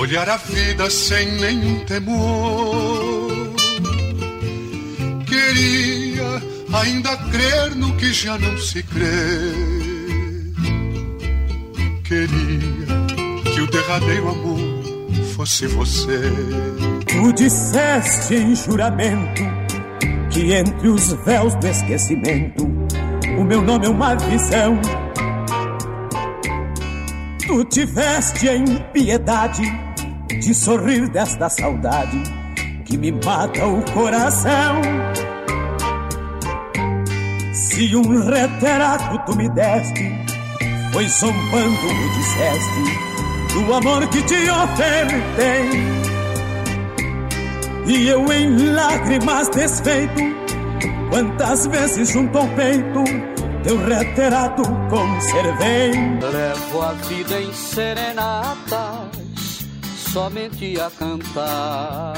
olhar 0.00 0.30
a 0.30 0.38
vida 0.38 0.88
sem 0.88 1.30
nenhum 1.32 1.84
temor. 1.84 3.54
Queria 5.26 6.42
ainda 6.72 7.16
crer 7.30 7.76
no 7.76 7.94
que 7.96 8.10
já 8.10 8.38
não 8.38 8.56
se 8.56 8.82
crê. 8.82 9.52
Queria 12.02 13.52
que 13.52 13.60
o 13.60 13.66
derradeiro 13.70 14.30
amor 14.30 14.58
fosse 15.36 15.66
você. 15.66 16.18
Tu 17.06 17.32
disseste 17.34 18.36
em 18.36 18.54
juramento 18.54 19.42
que 20.30 20.54
entre 20.54 20.88
os 20.88 21.12
véus 21.26 21.54
do 21.56 21.66
esquecimento 21.66 22.64
o 23.38 23.44
meu 23.44 23.60
nome 23.60 23.84
é 23.84 23.90
uma 23.90 24.14
visão. 24.14 24.80
Tu 27.46 27.64
tiveste 27.64 28.48
a 28.48 28.56
impiedade 28.56 29.89
de 30.40 30.54
sorrir 30.54 31.08
desta 31.10 31.48
saudade 31.48 32.22
que 32.84 32.96
me 32.96 33.12
mata 33.12 33.66
o 33.66 33.82
coração. 33.92 34.80
Se 37.52 37.94
um 37.94 38.24
retrato 38.24 39.18
tu 39.26 39.36
me 39.36 39.48
deste, 39.50 40.12
foi 40.92 41.08
zombando 41.08 41.82
me 41.82 42.08
disseste 42.14 43.10
do 43.54 43.74
amor 43.74 44.08
que 44.08 44.22
te 44.22 44.50
ofertei. 44.50 46.10
E 47.86 48.08
eu 48.08 48.32
em 48.32 48.72
lágrimas 48.72 49.48
desfeito, 49.48 50.22
quantas 51.10 51.66
vezes 51.66 52.10
junto 52.10 52.38
ao 52.38 52.48
peito 52.48 53.04
teu 53.62 53.76
retrato 53.76 54.62
conservei. 54.88 55.92
Levo 56.20 56.82
a 56.82 56.92
vida 56.92 57.40
em 57.40 57.52
serenatas, 57.52 59.08
somente 60.12 60.80
a 60.80 60.90
cantar. 60.90 62.14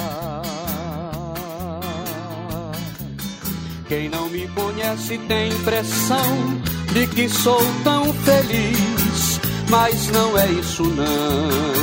Quem 3.89 4.09
não 4.09 4.29
me 4.31 4.49
conhece 4.49 5.19
tem 5.29 5.53
impressão 5.53 6.63
de 6.93 7.07
que 7.07 7.29
sou 7.29 7.61
tão 7.85 8.13
feliz, 8.15 9.41
mas 9.69 10.09
não 10.09 10.39
é 10.39 10.51
isso 10.53 10.85
não. 10.85 11.83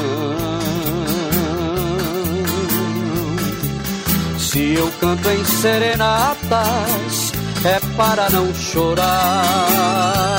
Se 4.40 4.74
eu 4.74 4.92
canto 5.00 5.30
em 5.30 5.46
serenatas, 5.46 7.32
é 7.64 7.80
para 7.96 8.30
não 8.32 8.54
chorar. 8.56 10.39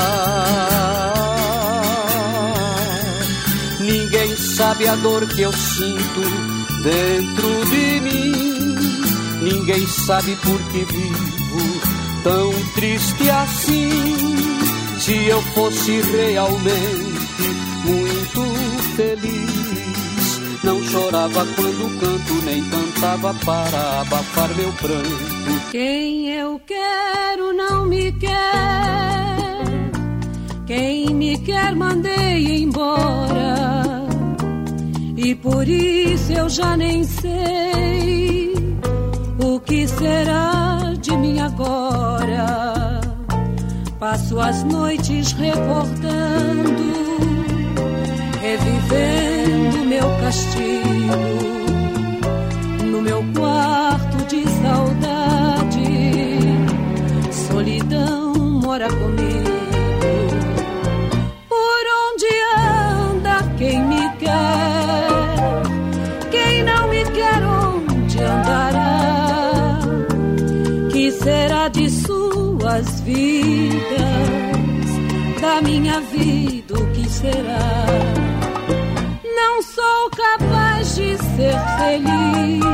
Ninguém 4.12 4.36
sabe 4.36 4.88
a 4.88 4.96
dor 4.96 5.24
que 5.28 5.40
eu 5.40 5.52
sinto 5.52 6.20
dentro 6.82 7.64
de 7.66 8.00
mim. 8.00 8.34
Ninguém 9.40 9.86
sabe 9.86 10.34
por 10.34 10.58
que 10.72 10.84
vivo 10.84 11.80
tão 12.24 12.52
triste 12.74 13.30
assim. 13.30 13.88
Se 14.98 15.14
eu 15.28 15.40
fosse 15.54 16.00
realmente 16.00 17.42
muito 17.84 18.42
feliz, 18.96 20.40
não 20.64 20.82
chorava 20.82 21.46
quando 21.54 22.00
canto, 22.00 22.44
nem 22.46 22.64
cantava 22.64 23.32
para 23.44 24.00
abafar 24.00 24.48
meu 24.56 24.72
pranto. 24.72 25.70
Quem 25.70 26.32
eu 26.32 26.60
quero 26.66 27.52
não 27.52 27.86
me 27.86 28.10
quer, 28.10 28.32
quem 30.66 31.14
me 31.14 31.38
quer 31.38 31.76
mandei 31.76 32.64
embora, 32.64 33.89
e 35.22 35.34
por 35.34 35.68
isso 35.68 36.32
eu 36.32 36.48
já 36.48 36.76
nem 36.76 37.04
sei 37.04 38.54
o 39.38 39.60
que 39.60 39.86
será 39.86 40.94
de 40.98 41.14
mim 41.16 41.38
agora. 41.40 43.00
Passo 43.98 44.40
as 44.40 44.64
noites 44.64 45.32
recordando, 45.32 46.72
revivendo 48.40 49.84
meu 49.86 50.08
castigo 50.20 50.90
no 52.90 53.02
meu 53.02 53.22
quarto 53.36 54.26
de 54.26 54.42
saudade. 54.62 55.90
Solidão 57.30 58.32
mora 58.62 58.88
comigo. 58.88 59.39
Suas 72.80 73.00
vidas? 73.00 74.00
Da 75.40 75.60
minha 75.62 76.00
vida, 76.00 76.74
o 76.74 76.86
que 76.92 77.08
será? 77.08 77.86
Não 79.36 79.62
sou 79.62 80.10
capaz 80.10 80.94
de 80.96 81.16
ser 81.18 81.58
feliz 81.78 82.64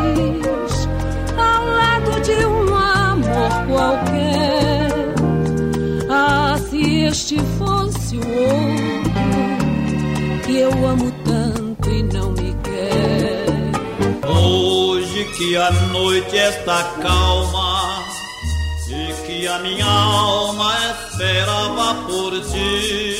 ao 1.36 1.66
lado 1.66 2.20
de 2.22 2.46
um 2.46 2.74
amor 2.74 3.50
qualquer. 3.68 4.90
Ah, 6.10 6.56
se 6.70 7.04
este 7.04 7.38
fosse 7.58 8.16
o 8.16 8.20
outro 8.20 9.16
que 10.44 10.58
eu 10.58 10.70
amo 10.86 11.12
tanto 11.24 11.90
e 11.90 12.02
não 12.02 12.30
me 12.32 12.54
quer. 12.62 13.46
Hoje 14.28 15.24
que 15.36 15.56
a 15.56 15.70
noite 15.70 16.36
está 16.36 16.84
calma 17.02 17.75
que 19.46 19.52
a 19.52 19.58
minha 19.60 19.86
alma 19.86 20.74
esperava 20.90 21.94
por 22.08 22.32
ti 22.50 23.16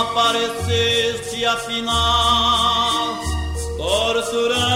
apareceste 0.00 1.44
afinal, 1.44 3.18
torturando 3.76 4.69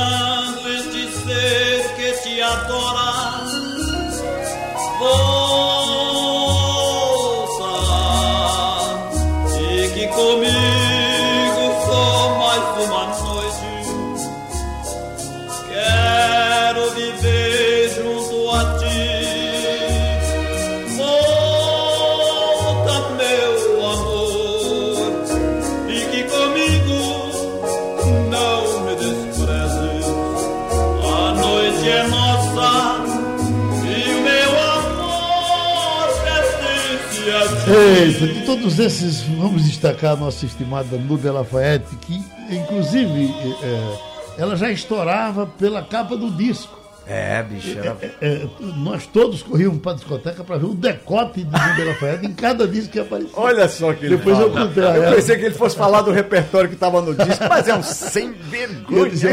Todos 38.64 38.78
esses, 38.78 39.20
vamos 39.20 39.66
destacar 39.66 40.12
a 40.12 40.16
nossa 40.16 40.46
estimada 40.46 40.96
Nubia 40.96 41.30
Lafayette, 41.30 41.96
que 41.96 42.24
inclusive 42.48 43.30
é, 43.62 43.98
ela 44.38 44.56
já 44.56 44.70
estourava 44.70 45.46
pela 45.46 45.82
capa 45.82 46.16
do 46.16 46.30
disco. 46.30 46.74
É, 47.06 47.42
bicho, 47.42 47.78
era... 47.78 47.94
É, 48.00 48.14
é, 48.22 48.48
nós 48.78 49.06
todos 49.06 49.42
corríamos 49.42 49.82
para 49.82 49.92
a 49.92 49.94
discoteca 49.96 50.42
para 50.42 50.56
ver 50.56 50.64
o 50.64 50.74
decote 50.74 51.44
de 51.44 51.52
Nubia 51.52 51.84
Lafayette 51.92 52.24
em 52.24 52.32
cada 52.32 52.66
disco 52.66 52.90
que 52.90 53.00
aparecia. 53.00 53.32
Olha 53.34 53.68
só 53.68 53.92
que 53.92 54.08
Depois 54.08 54.38
eu 54.38 54.50
contei 54.50 54.82
Eu 54.82 55.14
pensei 55.14 55.36
que 55.36 55.44
ele 55.44 55.54
fosse 55.54 55.76
falar 55.76 56.00
do 56.00 56.10
repertório 56.10 56.66
que 56.66 56.74
estava 56.74 57.02
no 57.02 57.14
disco, 57.14 57.44
mas 57.46 57.68
é 57.68 57.74
um 57.74 57.82
sem 57.82 58.32
vergonha. 58.32 59.10
disse, 59.10 59.26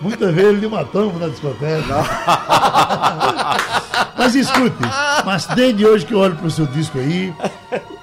muitas 0.00 0.34
vezes 0.34 0.54
ele 0.54 0.66
matamos 0.66 1.20
na 1.20 1.28
discoteca. 1.28 2.04
mas 4.18 4.34
escute, 4.34 4.82
mas 5.24 5.46
desde 5.46 5.86
hoje 5.86 6.04
que 6.04 6.14
eu 6.14 6.18
olho 6.18 6.34
para 6.34 6.48
o 6.48 6.50
seu 6.50 6.66
disco 6.66 6.98
aí, 6.98 7.32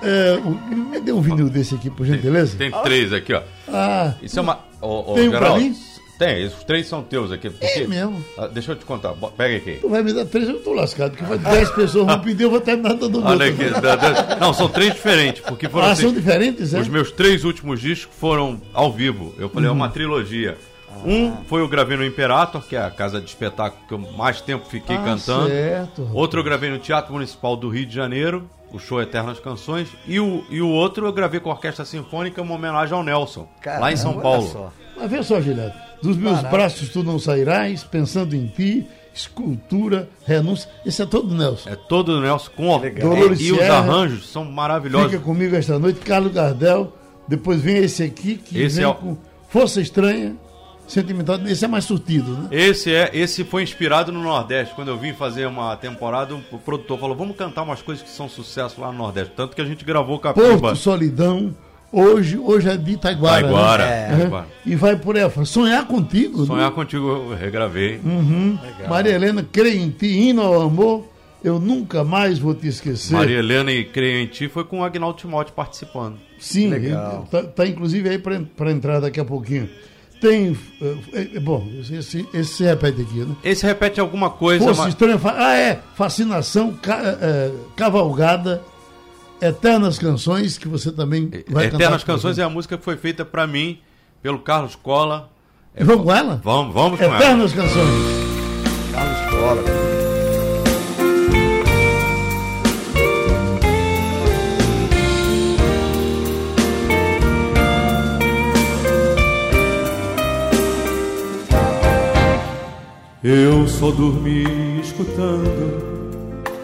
é, 0.02 0.38
me 0.74 1.00
dê 1.00 1.12
um 1.12 1.22
vinil 1.22 1.50
desse 1.50 1.76
aqui, 1.76 1.90
por 1.90 2.06
gentileza. 2.06 2.58
Tem 2.58 2.72
três 2.84 3.12
aqui, 3.14 3.34
ó. 3.34 3.42
Ah, 3.68 4.14
Isso 4.22 4.38
é 4.40 4.42
uma. 4.42 4.60
Ô, 4.82 5.12
ô, 5.12 5.16
Tem 5.16 5.28
um 5.28 5.32
pra 5.32 5.58
mim? 5.58 5.76
Tem, 6.20 6.46
os 6.48 6.64
três 6.64 6.88
são 6.88 7.04
teus 7.04 7.32
aqui. 7.32 7.48
porque- 7.48 7.66
É 7.66 7.86
mesmo? 7.88 8.26
Ah, 8.40 8.48
deixa 8.48 8.72
eu 8.72 8.76
te 8.76 8.86
contar, 8.86 9.14
bo- 9.14 9.30
pega 9.30 9.58
aqui. 9.58 9.78
tu 9.80 9.88
vai 9.90 10.02
me 10.02 10.12
dar 10.12 10.26
três, 10.26 10.50
eu 10.50 10.60
tô 10.64 10.74
lascado, 10.74 11.12
porque 11.12 11.24
vai 11.26 11.38
10 11.38 11.70
pessoas 11.72 12.08
vão 12.08 12.20
pedir, 12.20 12.44
eu 12.44 12.50
vou 12.50 12.60
terminar 12.60 12.96
dando 12.96 13.24
Olha 13.24 13.46
outro. 13.46 13.66
aqui. 13.68 13.82
da- 13.82 13.96
da- 13.96 14.36
não, 14.38 14.52
são 14.52 14.68
três 14.68 14.94
diferentes, 14.96 15.44
porque 15.44 15.70
foram 15.70 15.86
Ah, 15.88 15.92
assim, 15.92 16.04
são 16.04 16.14
diferentes, 16.14 16.74
é? 16.74 16.80
Os 16.80 16.88
meus 16.88 17.12
três 17.12 17.44
últimos 17.44 17.80
discos 17.80 18.16
foram 18.20 18.60
ao 18.74 18.92
vivo. 18.92 19.36
Eu 19.38 19.48
falei, 19.48 19.70
é 19.70 19.72
uma 19.72 19.90
trilogia. 19.90 20.58
Um 21.06 21.36
foi 21.48 21.62
eu 21.62 21.68
gravei 21.68 21.96
no 21.96 22.04
Imperator, 22.04 22.64
que 22.68 22.76
é 22.76 22.82
a 22.82 22.90
casa 22.90 23.22
de 23.22 23.28
espetáculo 23.28 23.84
que 23.88 23.94
eu 23.94 24.00
mais 24.18 24.42
tempo 24.42 24.66
fiquei 24.68 24.96
Ah, 24.96 25.04
cantando. 25.04 25.48
certo, 25.50 26.02
rapaz. 26.02 26.16
Outro 26.18 26.40
eu 26.40 26.44
gravei 26.44 26.72
no 26.72 26.80
Teatro 26.80 27.14
Municipal 27.14 27.56
do 27.56 27.70
Rio 27.70 27.86
de 27.86 27.94
Janeiro, 27.94 28.50
o 28.72 28.80
show 28.80 29.02
Eternas 29.02 29.40
Canções. 29.40 29.88
E 30.08 30.20
o, 30.20 30.44
e 30.50 30.62
o 30.62 30.68
outro 30.70 31.06
eu 31.06 31.14
gravei 31.14 31.40
com 31.40 31.50
a 31.50 31.54
Orquestra 31.54 31.86
Sinfônica, 31.86 32.42
uma 32.42 32.56
homenagem 32.56 32.94
ao 32.96 33.04
Nelson, 33.04 33.48
lá 33.66 33.92
em 33.92 33.96
São 33.98 34.12
olha 34.14 34.22
Paulo. 34.22 34.48
só. 34.48 34.74
Mas 34.98 35.10
vê 35.12 35.24
só, 35.24 35.40
Gilberto, 35.40 35.78
dos 36.02 36.18
meus 36.18 36.42
braços 36.42 36.90
tu 36.90 37.04
não 37.04 37.20
sairás, 37.20 37.84
pensando 37.84 38.36
em 38.36 38.48
ti, 38.48 38.88
escultura, 39.14 40.10
renúncia, 40.26 40.70
esse 40.86 41.02
é 41.02 41.06
todo 41.06 41.36
Nelson. 41.36 41.70
É 41.70 41.76
todo 41.76 42.10
o 42.14 42.22
Nelson 42.22 42.52
com 42.56 42.80
Dolores 43.00 43.40
e, 43.40 43.48
e 43.48 43.52
os 43.52 43.62
arranjos 43.62 44.30
são 44.30 44.44
maravilhosos. 44.46 45.12
Fica 45.12 45.24
comigo 45.24 45.56
esta 45.56 45.78
noite, 45.78 46.00
Carlos 46.00 46.32
Gardel, 46.34 46.94
Depois 47.28 47.62
vem 47.62 47.78
esse 47.78 48.04
aqui, 48.04 48.36
que 48.38 48.60
Esse 48.60 48.78
vem 48.78 48.86
é 48.86 48.88
o- 48.88 48.96
com 48.96 49.18
Força 49.50 49.82
Estranha, 49.82 50.36
Sentimental. 50.88 51.40
Esse 51.46 51.66
é 51.66 51.68
mais 51.68 51.84
surtido, 51.84 52.32
né? 52.32 52.48
Esse 52.52 52.94
é, 52.94 53.12
esse 53.14 53.44
foi 53.44 53.64
inspirado 53.64 54.12
no 54.12 54.24
Nordeste. 54.24 54.74
Quando 54.74 54.88
eu 54.88 54.98
vim 54.98 55.14
fazer 55.14 55.46
uma 55.46 55.76
temporada, 55.76 56.34
o 56.34 56.58
produtor 56.58 56.98
falou: 57.00 57.16
"Vamos 57.16 57.36
cantar 57.36 57.64
umas 57.64 57.82
coisas 57.82 58.04
que 58.04 58.10
são 58.10 58.30
sucesso 58.30 58.80
lá 58.80 58.92
no 58.92 58.98
Nordeste". 58.98 59.34
Tanto 59.36 59.56
que 59.56 59.62
a 59.62 59.66
gente 59.66 59.84
gravou 59.84 60.18
Capiba. 60.18 60.58
Porto 60.58 60.78
Solidão, 60.78 61.54
hoje, 61.92 62.38
hoje 62.38 62.70
é 62.70 62.78
de 62.78 62.94
Itaiguara. 62.94 63.42
Taiguara, 63.42 63.86
né? 63.86 64.14
é. 64.14 64.18
Taiguara. 64.18 64.48
E 64.66 64.76
vai 64.76 64.96
por 64.96 65.18
aí, 65.18 65.46
sonhar 65.46 65.86
contigo. 65.86 66.46
Sonhar 66.46 66.70
né? 66.70 66.76
contigo 66.76 67.08
eu 67.08 67.36
regravei. 67.36 68.00
Uhum. 68.04 68.58
Maria 68.88 69.14
Helena, 69.14 69.46
creio 69.52 69.82
em 69.82 69.90
ti, 69.90 70.08
hino 70.08 70.42
ao 70.42 70.62
amor, 70.62 71.06
eu 71.44 71.60
nunca 71.60 72.04
mais 72.04 72.40
vou 72.40 72.56
te 72.56 72.68
esquecer. 72.68 73.14
Maria 73.14 73.40
Helena 73.40 73.72
e 73.72 73.86
Creio 73.86 74.20
em 74.20 74.28
Ti 74.28 74.48
foi 74.48 74.64
com 74.64 74.80
o 74.80 74.84
Agnaldo 74.84 75.18
Timóteo 75.18 75.54
participando. 75.54 76.18
Sim, 76.40 76.70
Legal. 76.70 77.28
tá, 77.30 77.44
tá 77.44 77.66
inclusive 77.68 78.10
aí 78.10 78.18
para 78.18 78.72
entrar 78.72 79.00
daqui 79.00 79.20
a 79.20 79.26
pouquinho. 79.26 79.70
Tem. 80.20 80.58
eh, 80.82 80.96
eh, 81.36 81.40
bom, 81.40 81.68
esse, 81.92 82.28
esse 82.34 82.46
se 82.54 82.64
repete 82.64 83.02
aqui, 83.02 83.20
né? 83.20 83.36
Esse 83.44 83.66
repete 83.66 84.00
alguma 84.00 84.30
coisa, 84.32 84.64
Força 84.66 84.82
mas 84.82 84.90
Estranha. 84.94 85.20
fa- 85.20 85.36
Ah, 85.38 85.54
é. 85.56 85.80
Fascinação, 85.96 86.74
ca- 86.82 87.18
eh, 87.22 87.52
Cavalgada, 87.76 88.62
Eternas 89.42 90.00
Canções, 90.00 90.58
que 90.58 90.68
você 90.68 90.92
também 90.92 91.30
vai. 91.48 91.66
Eternas 91.68 92.02
a 92.02 92.06
Canções 92.06 92.38
é 92.40 92.44
a 92.44 92.50
música 92.50 92.78
que 92.78 92.84
foi 92.84 92.98
feita 92.98 93.24
pra 93.24 93.46
mim 93.46 93.80
pelo 94.22 94.40
Carlos 94.40 94.76
Cola. 94.76 95.30
É, 95.76 95.84
Vamos 95.84 96.04
com 96.06 96.12
ela? 96.16 96.42
Vamos, 96.44 96.74
vamos 96.74 96.98
com 97.00 97.06
ela. 97.06 97.16
Eternas 97.18 97.54
Canções. 97.54 97.88
Carlos 98.92 99.30
Cola. 99.30 99.87
Eu 113.30 113.68
só 113.68 113.92
dormi 113.92 114.80
escutando 114.80 115.84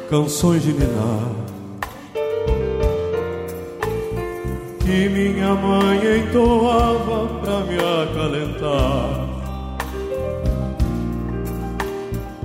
canções 0.10 0.64
de 0.64 0.72
Ninar 0.72 1.30
que 4.80 5.10
minha 5.10 5.56
mãe 5.56 6.20
entoava 6.20 7.28
pra 7.42 7.60
me 7.66 7.78
acalentar. 7.78 9.28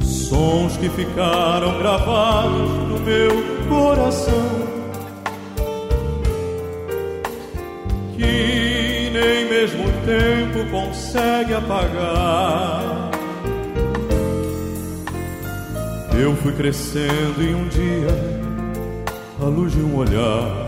Sons 0.00 0.76
que 0.78 0.88
ficaram 0.88 1.78
gravados 1.78 2.70
no 2.88 2.98
meu 2.98 3.30
coração. 3.68 4.68
Que 8.16 9.10
nem 9.12 9.48
mesmo 9.48 9.84
o 9.84 9.92
tempo 10.04 10.68
consegue 10.72 11.54
apagar. 11.54 12.87
Eu 16.20 16.34
fui 16.34 16.52
crescendo 16.52 17.40
e 17.40 17.54
um 17.54 17.68
dia, 17.68 18.08
a 19.40 19.44
luz 19.44 19.72
de 19.72 19.80
um 19.80 19.96
olhar 19.96 20.66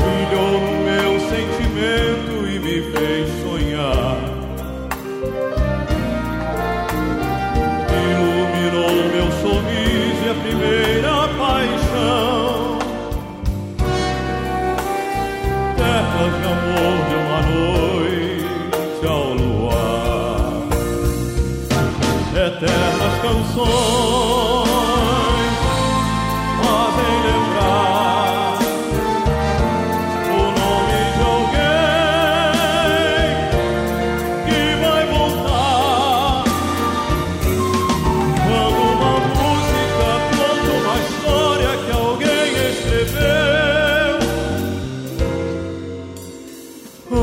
brilhou 0.00 0.50
no 0.52 0.60
meu 0.84 1.20
sentimento 1.20 2.48
e 2.48 2.58
me 2.58 2.90
fez 2.90 3.28
sonhar. 3.42 3.55
Canções 23.56 24.68
fazem 26.60 27.14
lembrar 27.24 28.58
o 30.28 30.38
nome 30.60 31.00
de 31.16 31.22
alguém 31.32 31.70
que 34.44 34.60
vai 34.82 35.02
voltar. 35.06 36.44
Quando 38.44 38.80
uma 38.92 39.14
música 39.32 40.08
conta 40.36 40.70
uma 40.76 40.96
história 41.00 41.72
que 41.84 41.92
alguém 41.92 42.48
escreveu, 42.70 44.14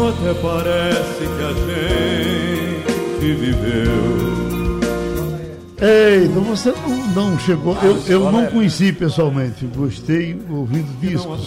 até 0.09 0.31
parece 0.41 1.21
que 1.21 1.43
a 1.43 1.53
gente 1.63 3.29
viveu. 3.35 4.03
Então 6.33 6.43
você 6.43 6.71
não, 6.71 7.29
não 7.29 7.39
chegou. 7.39 7.77
Eu, 7.83 7.97
eu 8.07 8.31
não 8.31 8.47
conheci 8.47 8.91
pessoalmente. 8.91 9.65
Gostei 9.67 10.35
ouvindo 10.49 10.87
discos 10.99 11.45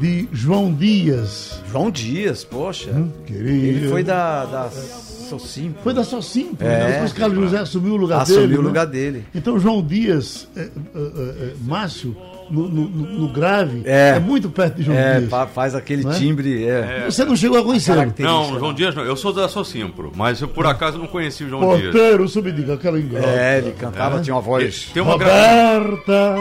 de 0.00 0.28
João 0.32 0.74
Dias. 0.74 1.62
João 1.70 1.88
Dias, 1.88 2.42
poxa. 2.42 2.90
querido. 3.24 3.48
Ele 3.78 3.88
foi 3.88 4.02
da, 4.02 4.44
da 4.44 4.70
Socim. 4.70 5.72
Foi 5.84 5.94
da 5.94 6.02
Socim, 6.02 6.48
É. 6.58 6.64
né? 6.64 6.92
depois 6.94 7.12
Carlos 7.12 7.38
José 7.44 7.58
assumiu 7.58 7.92
o 7.92 7.96
lugar 7.96 8.22
Assumiu 8.22 8.40
dele. 8.42 8.54
o 8.56 8.62
né? 8.62 8.66
lugar 8.68 8.86
dele. 8.86 9.24
Então 9.32 9.58
João 9.60 9.80
Dias, 9.82 10.48
é, 10.56 10.60
é, 10.62 10.64
é, 10.64 10.68
é, 11.00 11.52
Márcio, 11.64 12.16
no, 12.50 12.68
no- 12.68 12.88
no- 12.88 13.28
grave, 13.28 13.82
É. 13.84 14.14
é. 14.16 14.18
muito 14.18 14.48
perto 14.50 14.76
de 14.76 14.82
João 14.84 14.96
É, 14.98 15.18
Dias. 15.18 15.30
fa- 15.30 15.46
faz 15.46 15.74
aquele 15.74 16.02
Não 16.04 16.12
é? 16.12 16.14
timbre. 16.14 16.64
É. 16.64 17.04
Você 17.06 17.24
não 17.24 17.36
chegou 17.36 17.58
a 17.58 17.62
conhecer. 17.64 17.94
Não, 18.18 18.58
João 18.58 18.72
Dias 18.74 18.94
não. 18.94 19.04
Eu 19.04 19.16
sou 19.16 19.32
da 19.32 19.48
Socimpro, 19.48 20.12
mas 20.16 20.40
eu 20.40 20.48
por 20.48 20.66
acaso 20.66 20.98
não 20.98 21.06
conheci 21.06 21.44
o 21.44 21.48
João 21.48 21.76
Dias. 21.76 21.92
Porteiro, 21.92 22.28
subdiga 22.28 22.74
aquela 22.74 22.98
ingrata. 22.98 23.26
É, 23.28 23.58
ele 23.58 23.72
cantava, 23.72 24.20
tinha 24.20 24.34
uma 24.34 24.42
voz. 24.42 24.90
Tem 24.92 25.02
uma. 25.02 25.12
Roberta. 25.12 26.34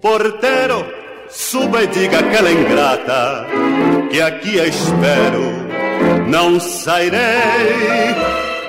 Porteiro, 0.00 0.79
suba 1.50 1.82
e 1.82 1.86
diga 1.88 2.20
àquela 2.20 2.52
ingrata 2.52 3.44
que 4.08 4.20
aqui 4.22 4.60
a 4.60 4.66
espero, 4.68 5.50
não 6.28 6.60
sairei 6.60 8.14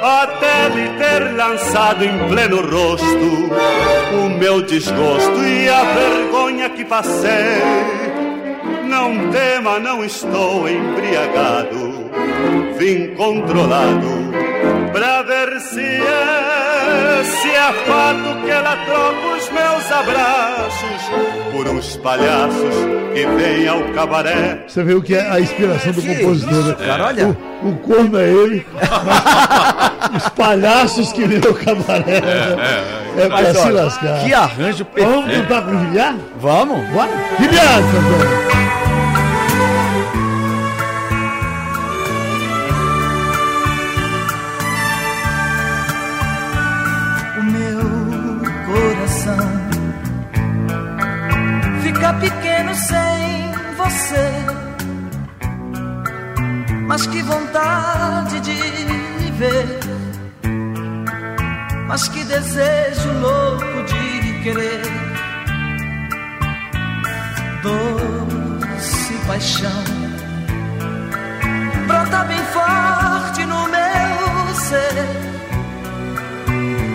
até 0.01 0.69
lhe 0.69 0.89
ter 0.97 1.36
lançado 1.36 2.03
em 2.03 2.27
pleno 2.27 2.59
rosto 2.61 3.51
o 4.19 4.29
meu 4.29 4.63
desgosto 4.63 5.43
e 5.43 5.69
a 5.69 5.84
vergonha 5.84 6.69
que 6.71 6.84
passei. 6.84 7.61
Não 8.88 9.29
tema, 9.29 9.79
não 9.79 10.03
estou 10.03 10.67
embriagado, 10.67 12.09
vim 12.79 13.13
controlado 13.13 14.50
pra 14.91 15.21
ver 15.23 15.59
se 15.59 15.79
é, 15.82 17.23
se 17.23 17.49
é 17.49 17.73
fato 17.86 18.41
que 18.43 18.49
ela 18.51 18.75
troca 18.86 19.27
os 19.38 19.49
meus 19.51 19.91
abraços 19.91 21.11
por 21.51 21.67
uns 21.67 21.95
palhaços 21.97 22.75
que 23.13 23.25
vêm 23.25 23.67
ao 23.67 23.82
cabaré. 23.93 24.63
Você 24.67 24.84
vê 24.84 24.93
o 24.93 25.01
que 25.01 25.15
é 25.15 25.29
a 25.29 25.39
inspiração 25.39 25.91
do 25.91 26.01
compositor. 26.01 26.63
né? 26.65 26.75
cara, 26.86 27.05
olha. 27.07 27.27
O, 27.63 27.69
o 27.69 27.77
corno 27.77 28.19
é 28.19 28.29
ele, 28.29 28.65
os 30.15 30.29
palhaços 30.29 31.11
que 31.13 31.25
vêm 31.25 31.41
ao 31.45 31.53
cabaré. 31.53 32.21
É, 33.17 33.27
pra 33.27 33.41
Mas, 33.41 33.57
se 33.57 33.67
olha, 33.67 33.84
lascar. 33.84 34.19
que 34.23 34.34
arranjo 34.34 34.88
Vamos 34.97 35.25
perfeito. 35.25 35.47
cantar 35.47 35.61
com 35.63 35.77
o? 35.77 36.15
Vamos? 36.39 36.88
Bora? 36.89 37.09
Giliar, 37.39 37.82
Mas 57.01 57.07
que 57.07 57.23
vontade 57.23 58.39
de 58.41 59.31
ver, 59.31 59.79
mas 61.87 62.07
que 62.09 62.23
desejo 62.23 63.11
louco 63.19 63.83
de 63.87 64.43
querer. 64.43 64.81
Doce 67.63 69.13
paixão 69.25 69.83
brota 71.87 72.23
bem 72.25 72.37
forte 72.53 73.45
no 73.47 73.63
meu 73.63 74.55
ser 74.55 75.07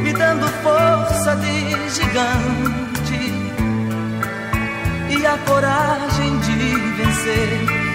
me 0.05 0.13
dando 0.13 0.47
força 0.63 1.35
de 1.35 1.91
gigante 1.91 3.33
e 5.19 5.27
a 5.27 5.37
coragem 5.39 6.39
de 6.39 6.77
vencer. 6.95 7.86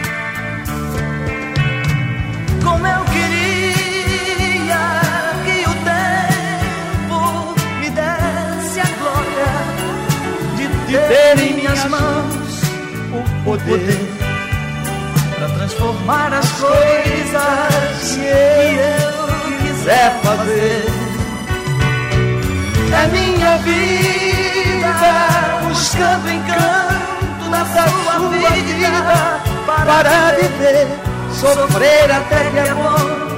Mãos 11.90 12.62
o 13.14 13.44
poder 13.44 13.98
para 15.36 15.50
transformar 15.50 16.34
as 16.34 16.52
coisas 16.52 18.14
que 18.14 18.26
eu 18.26 19.58
quiser 19.62 20.20
fazer. 20.22 20.86
É 22.94 23.08
minha 23.08 23.58
vida 23.58 24.94
buscando 25.68 26.30
encanto 26.30 27.50
na 27.50 27.66
sua 27.66 28.30
vida 28.30 29.52
para 29.66 30.32
viver, 30.34 30.88
sofrer 31.34 32.12
até 32.12 32.50
que 32.50 32.58
é 32.58 32.74
bom. 32.74 33.32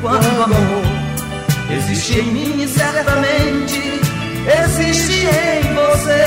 Quando 0.00 0.42
amor 0.42 0.82
existe 1.70 2.20
em 2.20 2.32
mim, 2.32 2.66
certamente 2.66 4.07
existe 4.48 5.26
em 5.26 5.74
você. 5.74 6.24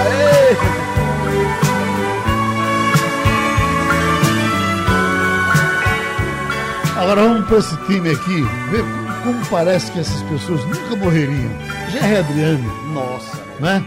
Aê! 0.00 0.56
Agora 6.96 7.22
vamos 7.22 7.46
para 7.46 7.58
esse 7.58 7.76
time 7.86 8.10
aqui, 8.10 8.42
ver 8.70 8.84
como 9.22 9.44
parece 9.46 9.90
que 9.92 10.00
essas 10.00 10.22
pessoas 10.22 10.64
nunca 10.64 10.96
morreriam. 10.96 11.50
Gerry 11.90 12.16
Adriano. 12.16 12.92
Nossa. 12.92 13.42
Né? 13.60 13.84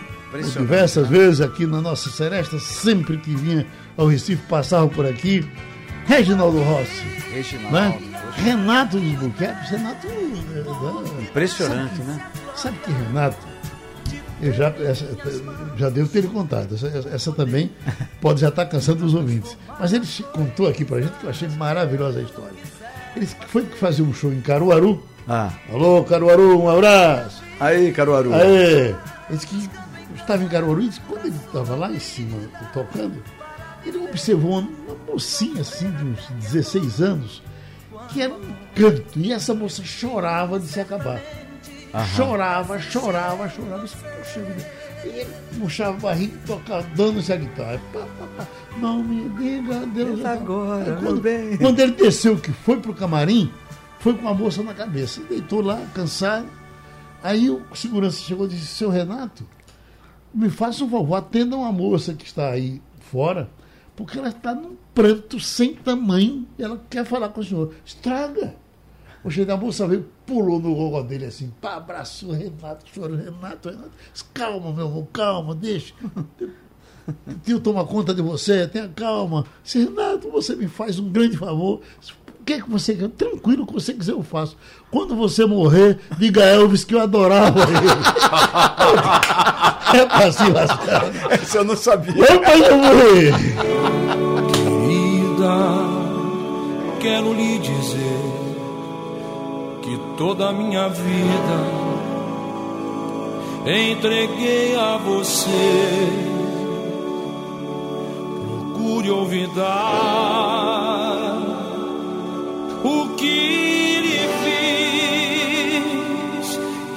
Diversas 0.58 1.08
vezes 1.08 1.42
aqui 1.42 1.66
na 1.66 1.82
nossa 1.82 2.10
seresta, 2.10 2.60
sempre 2.60 3.18
que 3.18 3.34
vinha 3.36 3.66
ao 3.96 4.08
Recife, 4.08 4.42
passava 4.50 4.88
por 4.88 5.06
aqui. 5.06 5.46
Reginaldo 6.08 6.62
Rossi. 6.64 7.04
Reginaldo. 7.32 7.76
Né? 7.76 8.00
Renato 8.38 9.00
dos 9.00 9.20
Buquetes. 9.20 9.70
Renato. 9.70 10.08
Impressionante, 11.22 11.98
sabe, 11.98 12.08
né? 12.08 12.26
Sabe 12.56 12.78
que 12.80 12.92
Renato. 12.92 13.48
Eu 14.42 14.54
já, 14.54 14.68
essa, 14.68 15.06
já 15.78 15.90
devo 15.90 16.08
ter 16.08 16.22
lhe 16.22 16.28
contado. 16.28 16.76
Essa, 16.76 17.10
essa 17.10 17.32
também 17.32 17.72
pode 18.22 18.42
já 18.42 18.50
estar 18.50 18.66
cansando 18.66 19.06
os 19.06 19.14
ouvintes. 19.14 19.58
Mas 19.80 19.94
ele 19.94 20.06
contou 20.32 20.68
aqui 20.68 20.86
pra 20.86 21.02
gente 21.02 21.14
que 21.14 21.26
eu 21.26 21.30
achei 21.30 21.50
maravilhosa 21.50 22.20
a 22.20 22.22
história. 22.22 22.54
Ele 23.16 23.26
foi 23.26 23.66
fazer 23.66 24.04
um 24.04 24.14
show 24.14 24.32
em 24.32 24.42
Caruaru. 24.42 25.04
Ah. 25.28 25.52
Alô, 25.72 26.04
Caruaru, 26.04 26.62
um 26.62 26.70
abraço. 26.70 27.42
Aí, 27.60 27.92
Caruaru. 27.92 28.34
Aí. 28.34 28.42
Ele 28.50 28.96
disse 29.32 29.48
que 29.48 29.70
estava 30.16 30.44
em 30.44 30.48
Caruaru 30.48 30.84
e 30.84 30.88
disse, 30.90 31.02
quando 31.02 31.26
ele 31.26 31.36
estava 31.36 31.76
lá 31.76 31.92
em 31.92 32.00
cima 32.00 32.38
tocando, 32.74 33.16
ele 33.88 33.98
observou 34.10 34.52
uma, 34.52 34.62
uma 34.62 35.14
mocinha 35.14 35.62
assim 35.62 35.90
de 35.92 36.04
uns 36.04 36.28
16 36.52 37.02
anos, 37.02 37.42
que 38.10 38.22
era 38.22 38.34
um 38.34 38.54
canto, 38.76 39.20
e 39.20 39.32
essa 39.32 39.54
moça 39.54 39.84
chorava 39.84 40.60
de 40.60 40.68
se 40.68 40.80
acabar. 40.80 41.22
Aham. 41.94 42.06
Chorava, 42.16 42.80
chorava, 42.80 43.50
chorava. 43.50 43.84
Disse, 43.84 43.96
Poxa 43.98 44.40
vida. 44.42 44.72
E 45.06 45.08
ele 45.10 45.34
puxava 45.60 45.98
a 45.98 46.00
barriga 46.00 46.34
e 46.36 46.48
tocava, 46.48 46.88
dando-se 46.96 47.32
a 47.32 47.38
guitarra. 47.38 47.80
Pá, 47.94 48.00
pá, 48.00 48.28
pá. 48.38 48.48
Não 48.78 49.02
me 49.04 49.30
diga, 49.38 49.86
Deus. 49.88 50.24
Agora, 50.26 50.98
Aí, 50.98 51.02
meu 51.02 51.20
bem. 51.20 51.58
quando 51.58 51.80
ele 51.80 51.94
desceu, 51.94 52.38
que 52.38 52.52
foi 52.52 52.78
pro 52.80 52.94
camarim, 52.94 53.52
foi 54.00 54.14
com 54.16 54.28
a 54.28 54.34
moça 54.34 54.62
na 54.64 54.74
cabeça. 54.74 55.22
Deitou 55.30 55.62
lá, 55.62 55.80
cansado. 55.94 56.48
Aí 57.24 57.50
o 57.50 57.62
segurança 57.74 58.20
chegou 58.20 58.46
e 58.46 58.50
disse: 58.50 58.66
Seu 58.68 58.90
Renato, 58.90 59.46
me 60.34 60.50
faça 60.50 60.84
um 60.84 60.90
favor, 60.90 61.16
atenda 61.16 61.56
uma 61.56 61.72
moça 61.72 62.14
que 62.14 62.26
está 62.26 62.50
aí 62.50 62.82
fora, 63.12 63.50
porque 63.98 64.20
ela 64.20 64.30
está 64.30 64.54
num 64.54 64.78
pranto 64.94 65.40
sem 65.40 65.74
tamanho 65.74 66.48
ela 66.58 66.80
quer 66.88 67.04
falar 67.04 67.30
com 67.30 67.42
o 67.42 67.44
senhor. 67.44 67.74
Estraga. 67.84 68.56
O 69.24 69.32
chefe 69.32 69.46
da 69.46 69.58
moça 69.58 69.88
veio, 69.88 70.08
pulou 70.26 70.60
no 70.60 70.74
gogó 70.74 71.02
dele 71.02 71.26
assim, 71.26 71.52
pá, 71.60 71.76
abraçou 71.76 72.30
o 72.30 72.34
Renato, 72.34 72.86
chorou, 72.94 73.18
Renato, 73.18 73.70
Renato. 73.70 73.92
Calma, 74.34 74.72
meu 74.72 74.86
amor, 74.86 75.08
calma, 75.12 75.56
deixa. 75.56 75.94
Tio 77.44 77.60
toma 77.60 77.86
conta 77.86 78.14
de 78.14 78.22
você, 78.22 78.68
tenha 78.68 78.88
calma. 78.88 79.46
Renato, 79.66 80.30
você 80.30 80.56
me 80.56 80.68
faz 80.68 81.00
um 81.00 81.10
grande 81.10 81.36
favor. 81.36 81.82
O 82.48 82.48
que 82.48 82.54
é 82.54 82.62
que 82.62 82.70
você 82.70 82.96
quer? 82.96 83.10
Tranquilo, 83.10 83.64
o 83.64 83.68
que 83.68 83.74
você 83.74 83.94
quiser 83.94 84.14
eu 84.14 84.24
faço. 84.24 84.56
Quando 84.90 85.18
você 85.18 85.46
morrer, 85.46 86.00
diga 86.18 86.42
a 86.42 86.46
Elvis 86.46 86.86
que 86.86 86.96
eu 86.96 87.02
adorava 87.02 87.60
ele. 87.60 87.76
é 90.00 90.06
pra 90.06 90.32
se 90.32 90.50
lascar. 90.50 91.12
Essa 91.30 91.58
eu 91.58 91.66
não 91.66 91.76
sabia. 91.76 92.16
Eu 92.16 92.40
pai 92.40 92.70
eu 92.70 92.78
morrer. 92.78 93.34
Querida, 94.54 95.58
quero 97.02 97.34
lhe 97.34 97.60
dizer 97.60 98.22
que 99.82 100.00
toda 100.18 100.48
a 100.48 100.54
minha 100.54 100.88
vida 100.88 101.58
entreguei 103.66 104.74
a 104.74 104.96
você. 104.96 106.08
Procure 108.74 109.12
olvidar 109.12 110.77
que 113.28 114.02
lhe 114.06 114.24
fiz, 115.82 116.48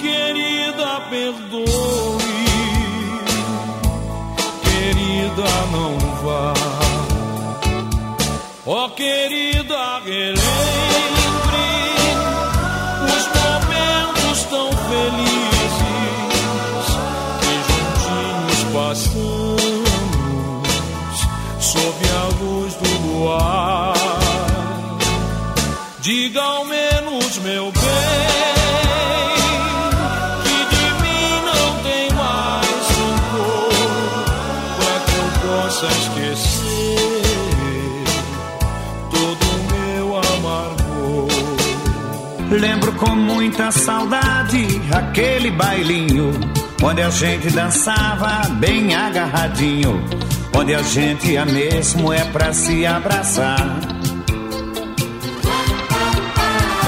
querida, 0.01 0.89
perdoe, 1.09 2.37
querida, 4.63 5.49
não 5.71 5.91
vá. 6.23 6.53
Ó 8.65 8.85
oh, 8.85 8.89
querida, 8.91 9.40
saudade 43.71 44.81
aquele 44.93 45.51
bailinho 45.51 46.31
onde 46.83 47.01
a 47.01 47.09
gente 47.09 47.49
dançava 47.51 48.49
bem 48.55 48.93
agarradinho, 48.95 50.03
onde 50.55 50.73
a 50.73 50.81
gente 50.81 51.31
ia 51.31 51.45
mesmo 51.45 52.11
é 52.11 52.23
pra 52.25 52.51
se 52.53 52.85
abraçar. 52.85 53.79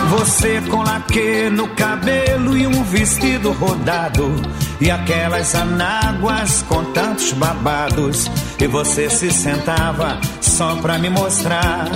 Você 0.10 0.62
com 0.70 0.84
laque 0.84 1.50
no 1.50 1.68
cabelo 1.70 2.56
e 2.56 2.68
um 2.68 2.84
vestido 2.84 3.52
rodado. 3.52 4.32
E 4.80 4.92
aquelas 4.92 5.56
anáguas 5.56 6.64
com 6.68 6.84
tantos 6.92 7.34
babados. 7.34 8.30
E 8.60 8.68
você 8.68 9.10
se 9.10 9.32
sentava 9.32 10.20
só 10.40 10.76
pra 10.76 11.00
me 11.00 11.10
mostrar. 11.10 11.88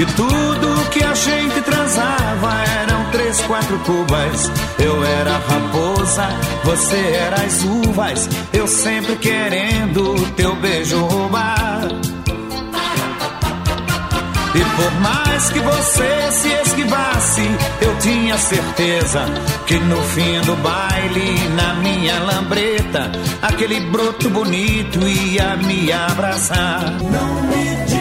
E 0.00 0.06
tudo 0.16 0.90
que 0.92 1.04
a 1.04 1.14
gente 1.14 1.60
transava 1.60 2.64
eram 2.80 3.10
três, 3.10 3.38
quatro 3.42 3.78
cubas. 3.80 4.50
Eu 4.78 5.04
era 5.04 5.32
raposa, 5.32 6.26
você 6.64 6.96
era 6.96 7.36
as 7.42 7.62
uvas. 7.64 8.26
Eu 8.50 8.66
sempre 8.66 9.14
querendo 9.16 10.14
teu 10.36 10.56
beijo 10.56 11.04
roubar. 11.04 11.82
E 14.54 14.64
por 14.76 15.00
mais 15.02 15.50
que 15.50 15.58
você 15.58 16.32
se 16.32 16.48
esquivasse, 16.48 17.42
eu 17.82 17.94
tinha 17.98 18.38
certeza 18.38 19.26
que 19.66 19.74
no 19.80 20.00
fim 20.02 20.40
do 20.46 20.56
baile, 20.62 21.48
na 21.56 21.74
minha 21.74 22.18
lambreta, 22.20 23.12
aquele 23.42 23.80
broto 23.80 24.30
bonito 24.30 25.06
ia 25.06 25.56
me 25.56 25.92
abraçar. 25.92 26.90
Não 27.02 27.42
me 27.42 27.76
diga 27.84 27.99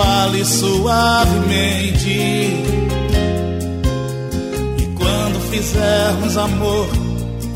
fale 0.00 0.44
suavemente. 0.46 2.08
E 4.78 4.86
quando 4.96 5.40
fizermos 5.50 6.36
amor, 6.38 6.88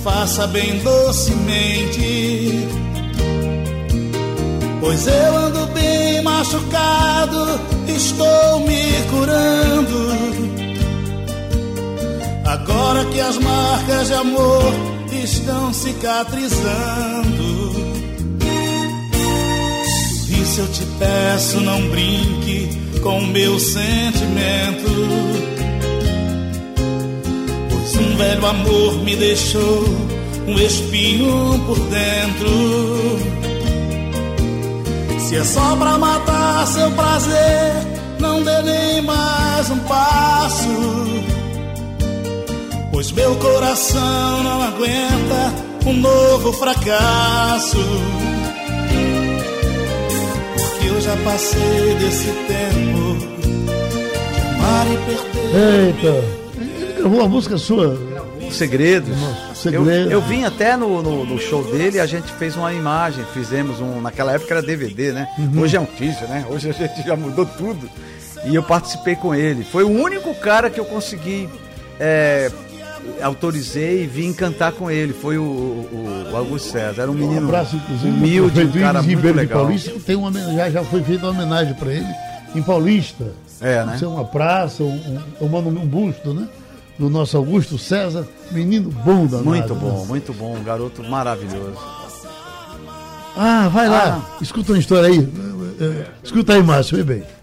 faça 0.02 0.46
bem 0.48 0.78
docemente. 0.80 2.68
Pois 4.80 5.06
eu 5.06 5.36
ando 5.36 5.66
bem 5.68 6.22
machucado, 6.22 7.60
estou 7.88 8.60
me 8.60 8.92
curando. 9.10 10.04
Agora 12.44 13.06
que 13.06 13.20
as 13.20 13.38
marcas 13.38 14.08
de 14.08 14.14
amor 14.14 14.74
estão 15.10 15.72
cicatrizando. 15.72 17.53
Isso 20.54 20.60
eu 20.60 20.68
te 20.68 20.86
peço, 21.00 21.60
não 21.62 21.88
brinque 21.88 22.68
com 23.02 23.20
meu 23.22 23.58
sentimento. 23.58 24.88
Pois 27.68 27.96
um 27.96 28.16
velho 28.16 28.46
amor 28.46 28.94
me 29.02 29.16
deixou 29.16 29.84
um 30.46 30.56
espinho 30.60 31.60
por 31.66 31.76
dentro. 31.80 33.18
Se 35.18 35.38
é 35.38 35.42
só 35.42 35.74
pra 35.74 35.98
matar 35.98 36.68
seu 36.68 36.88
prazer, 36.92 37.72
não 38.20 38.40
dê 38.40 38.62
nem 38.62 39.02
mais 39.02 39.70
um 39.70 39.78
passo. 39.80 40.68
Pois 42.92 43.10
meu 43.10 43.34
coração 43.34 44.44
não 44.44 44.62
aguenta 44.62 45.52
um 45.84 45.94
novo 45.94 46.52
fracasso. 46.52 48.24
Já 51.04 51.14
passei 51.18 51.94
desse 51.96 52.28
tempo 52.28 53.18
de 53.42 54.40
amar 54.40 54.86
e 54.86 54.96
perder. 55.04 55.86
Eita, 55.86 56.24
ele 56.58 56.92
gravou 56.94 57.18
uma 57.18 57.28
música 57.28 57.58
sua. 57.58 57.98
Segredos. 58.50 59.14
Segredos. 59.54 59.86
Eu, 59.86 60.10
eu 60.12 60.22
vim 60.22 60.44
até 60.44 60.78
no, 60.78 61.02
no, 61.02 61.26
no 61.26 61.38
show 61.38 61.62
dele 61.62 61.98
e 61.98 62.00
a 62.00 62.06
gente 62.06 62.32
fez 62.32 62.56
uma 62.56 62.72
imagem, 62.72 63.22
fizemos 63.34 63.80
um. 63.80 64.00
Naquela 64.00 64.32
época 64.32 64.54
era 64.54 64.62
DVD, 64.62 65.12
né? 65.12 65.28
Uhum. 65.38 65.60
Hoje 65.60 65.76
é 65.76 65.80
um 65.80 65.84
teaser, 65.84 66.26
né? 66.26 66.46
Hoje 66.48 66.70
a 66.70 66.72
gente 66.72 67.06
já 67.06 67.14
mudou 67.14 67.44
tudo. 67.44 67.86
E 68.46 68.54
eu 68.54 68.62
participei 68.62 69.14
com 69.14 69.34
ele. 69.34 69.62
Foi 69.62 69.84
o 69.84 69.90
único 69.90 70.34
cara 70.34 70.70
que 70.70 70.80
eu 70.80 70.86
consegui. 70.86 71.50
é, 72.00 72.50
autorizei 73.22 74.04
e 74.04 74.06
vim 74.06 74.32
cantar 74.32 74.72
com 74.72 74.90
ele. 74.90 75.12
Foi 75.12 75.38
o, 75.38 75.42
o, 75.42 76.28
o 76.32 76.36
Augusto 76.36 76.70
César. 76.70 77.02
Era 77.02 77.10
um 77.10 77.14
menino 77.14 77.42
Um 77.42 77.48
abraço, 77.48 77.76
inclusive, 77.76 78.10
humilde, 78.10 78.60
um 78.64 78.72
cara 78.72 79.02
muito 79.02 79.08
Ribeiro 79.16 79.38
de 79.38 79.44
legal. 79.44 79.60
Paulista. 79.62 79.90
Tem 80.04 80.16
uma, 80.16 80.32
já, 80.32 80.70
já 80.70 80.84
foi 80.84 81.02
feita 81.02 81.26
uma 81.26 81.32
homenagem 81.32 81.74
para 81.74 81.92
ele 81.92 82.08
em 82.54 82.62
Paulista. 82.62 83.32
É, 83.60 83.84
né? 83.84 83.94
Isso 83.96 84.04
é 84.04 84.08
uma 84.08 84.24
praça, 84.24 84.82
um, 84.82 85.20
um, 85.40 85.56
um, 85.56 85.86
busto, 85.86 86.34
né? 86.34 86.48
Do 86.98 87.10
nosso 87.10 87.36
Augusto 87.36 87.76
César, 87.78 88.26
menino 88.50 88.90
bom 88.90 89.26
da 89.26 89.38
Muito 89.38 89.74
bom, 89.74 90.06
muito 90.06 90.32
bom. 90.32 90.56
Um 90.56 90.62
garoto 90.62 91.02
maravilhoso. 91.02 91.78
Ah, 93.36 93.68
vai 93.68 93.88
lá, 93.88 94.36
escuta 94.40 94.72
uma 94.72 94.78
história 94.78 95.08
aí. 95.08 95.18
Eh, 95.18 95.84
eh, 95.84 96.06
Escuta 96.22 96.52
aí, 96.52 96.62
Márcio, 96.62 96.96
vem 96.98 97.04
bem. 97.04 97.33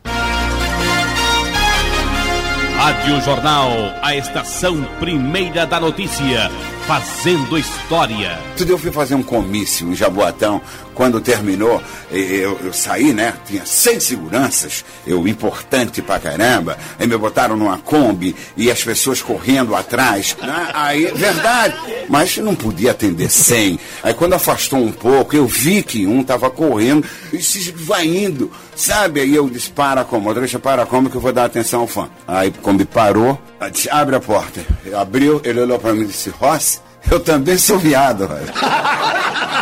Rádio 2.82 3.22
Jornal, 3.22 3.70
a 4.02 4.16
estação 4.16 4.82
primeira 5.00 5.68
da 5.68 5.80
notícia, 5.80 6.50
fazendo 6.88 7.56
história. 7.56 8.40
Outro 8.50 8.68
eu 8.68 8.78
fui 8.80 8.92
fazer 8.92 9.14
um 9.14 9.22
comício 9.22 9.88
em 9.88 9.94
Jaboatão. 9.94 10.60
Quando 11.02 11.20
terminou, 11.20 11.82
eu, 12.12 12.60
eu 12.64 12.72
saí, 12.72 13.12
né? 13.12 13.34
Tinha 13.48 13.66
seis 13.66 14.04
seguranças, 14.04 14.86
eu 15.08 15.28
importante 15.28 16.00
pra 16.00 16.20
caramba. 16.20 16.78
Aí 17.00 17.08
me 17.08 17.18
botaram 17.18 17.58
numa 17.58 17.80
Kombi 17.80 18.36
e 18.56 18.70
as 18.70 18.84
pessoas 18.84 19.20
correndo 19.20 19.76
atrás. 19.76 20.38
né? 20.40 20.70
Aí, 20.76 21.06
verdade, 21.06 21.76
mas 22.08 22.38
não 22.38 22.54
podia 22.54 22.92
atender 22.92 23.32
100. 23.32 23.80
Aí 24.04 24.14
quando 24.14 24.34
afastou 24.34 24.78
um 24.78 24.92
pouco, 24.92 25.36
eu 25.36 25.48
vi 25.48 25.82
que 25.82 26.06
um 26.06 26.24
tava 26.24 26.52
correndo 26.52 27.04
e 27.34 27.42
se 27.42 27.72
vai 27.72 28.06
indo, 28.06 28.52
sabe? 28.76 29.22
Aí 29.22 29.34
eu 29.34 29.50
disse, 29.50 29.72
para 29.72 30.04
como, 30.04 30.26
motorista, 30.26 30.60
para 30.60 30.86
como 30.86 31.10
que 31.10 31.18
eu 31.18 31.22
vou 31.22 31.34
dar 31.34 31.46
atenção 31.46 31.80
ao 31.80 31.88
fã. 31.88 32.12
Aí 32.28 32.54
a 32.56 32.62
Kombi 32.62 32.86
parou, 32.86 33.42
disse, 33.72 33.90
abre 33.90 34.18
a 34.18 34.20
porta. 34.20 34.64
Abriu, 34.96 35.42
ele 35.44 35.62
olhou 35.62 35.80
pra 35.80 35.94
mim 35.94 36.04
e 36.04 36.06
disse, 36.06 36.30
Rossi, 36.30 36.80
eu 37.10 37.20
também 37.20 37.58
sou 37.58 37.80
viado, 37.80 38.28
velho. 38.28 38.54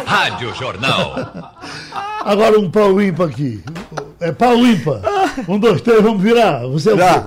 Rádio 0.09 0.55
Jornal. 0.55 1.13
Agora 2.25 2.59
um 2.59 2.67
pau 2.71 2.99
ímpar 2.99 3.27
aqui. 3.27 3.63
É 4.19 4.31
pau 4.31 4.57
ímpar. 4.57 5.01
Um, 5.47 5.59
dois, 5.59 5.81
três, 5.81 6.01
vamos 6.01 6.23
virar. 6.23 6.65
Você 6.67 6.89
é 6.89 6.93
o 6.93 6.97
quê? 6.97 7.03
Já. 7.03 7.25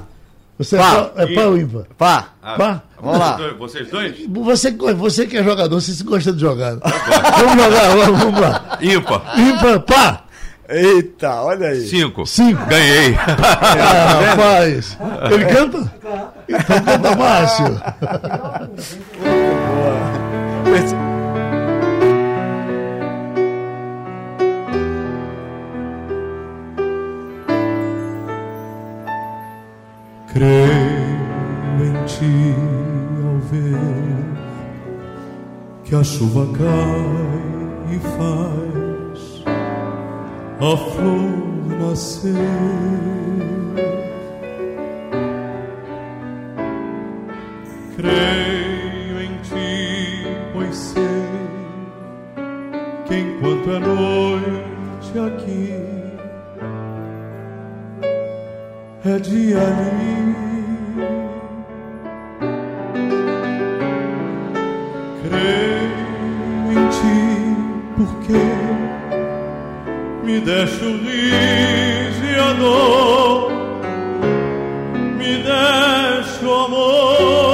Você 0.59 0.77
é 0.77 0.79
Pá. 0.81 0.91
pau, 0.91 1.13
é 1.17 1.27
pau 1.35 1.57
ímpar. 1.57 1.85
Pá. 1.97 2.29
Pá? 2.43 2.83
Vamos 3.01 3.19
lá. 3.21 3.39
Vocês 3.57 3.89
dois? 3.89 4.17
Você, 4.29 4.73
você 4.73 5.27
que 5.29 5.37
é 5.37 5.45
jogador, 5.45 5.81
você 5.81 5.93
se 5.93 6.03
gosta 6.03 6.33
de 6.33 6.41
jogar. 6.41 6.75
vamos 6.75 7.65
jogar, 7.65 7.97
vamos, 7.97 8.19
vamos 8.19 8.41
lá. 8.41 8.79
Ímpar. 8.81 9.39
Ímpar, 9.39 9.81
pá! 9.81 10.25
Eita, 10.69 11.43
olha 11.43 11.69
aí. 11.69 11.87
Cinco. 11.87 12.27
Cinco. 12.27 12.67
Ganhei. 12.67 13.15
Ah, 13.15 14.31
rapaz. 14.31 14.99
Ele 15.31 15.45
canta? 15.45 15.93
Então 16.49 16.81
canta 16.83 17.17
Márcio. 17.17 17.81
Creio 30.33 30.49
em 31.79 32.05
ti 32.07 32.55
ao 33.23 33.39
ver 33.51 33.77
que 35.85 35.95
a 35.95 36.03
chuva 36.03 36.47
cai 36.57 37.95
e 37.95 37.99
faz 38.17 39.45
a 40.59 40.75
flor 40.75 41.79
nascer. 41.79 42.33
Creio 47.95 49.21
em 49.21 49.37
ti, 49.43 50.27
pois 50.55 50.75
sei 50.75 51.03
que 53.05 53.17
enquanto 53.17 53.71
é 53.71 53.79
noite 53.81 55.19
aqui 55.19 56.02
é 59.05 59.19
dia 59.19 59.59
ali. 59.59 60.37
Creio 65.23 66.73
em 66.73 66.89
ti 66.89 67.21
porque 67.97 68.43
me 70.25 70.41
deixa 70.41 70.85
o 70.85 70.99
riso 70.99 72.25
e 72.25 72.35
a 72.39 72.53
dor, 72.53 73.51
me 75.19 75.37
deixa 75.39 76.47
o 76.47 76.55
amor 76.65 77.53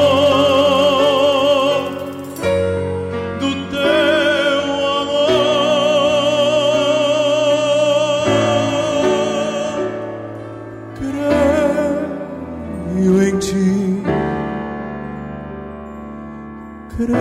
Creio 16.99 17.15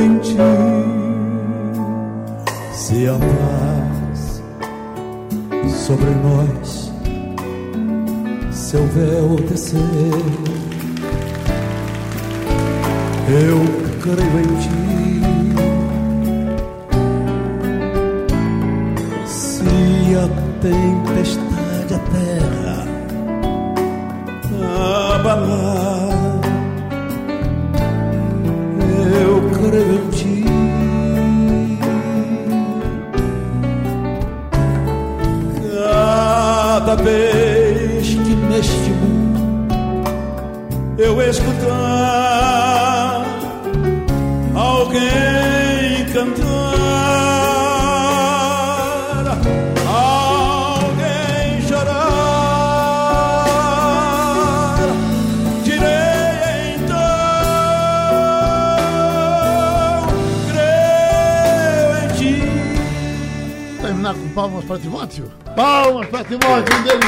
em 0.00 0.18
ti. 0.18 0.34
Se 2.72 3.06
a 3.06 3.16
paz 3.16 4.42
sobre 5.86 6.10
nós 6.16 6.90
seu 8.50 8.84
véu 8.88 9.36
descer, 9.48 9.78
eu 13.28 13.60
creio 14.02 14.40
em 14.40 14.56
ti. 14.58 14.81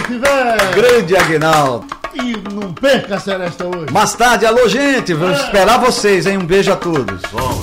Estiver! 0.04 0.56
Grande 0.74 1.16
Aguinaldo! 1.16 1.86
E 2.14 2.36
não 2.54 2.72
perca 2.72 3.16
a 3.16 3.20
seresta 3.20 3.66
hoje. 3.66 3.90
Mais 3.90 4.14
tarde, 4.14 4.46
alô, 4.46 4.68
gente! 4.68 5.12
Vamos 5.14 5.40
é. 5.40 5.44
esperar 5.44 5.80
vocês, 5.80 6.26
hein? 6.26 6.38
Um 6.38 6.46
beijo 6.46 6.72
a 6.72 6.76
todos. 6.76 7.20
Bom. 7.32 7.60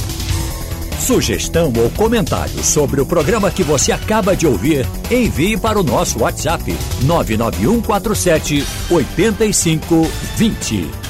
Sugestão 1.00 1.72
ou 1.78 1.90
comentário 1.92 2.62
sobre 2.64 3.00
o 3.02 3.06
programa 3.06 3.50
que 3.50 3.64
você 3.64 3.92
acaba 3.92 4.36
de 4.36 4.46
ouvir, 4.46 4.86
envie 5.10 5.58
para 5.58 5.80
o 5.80 5.84
nosso 5.84 6.20
WhatsApp 6.20 6.78
99147 7.02 8.64
8520. 8.90 11.01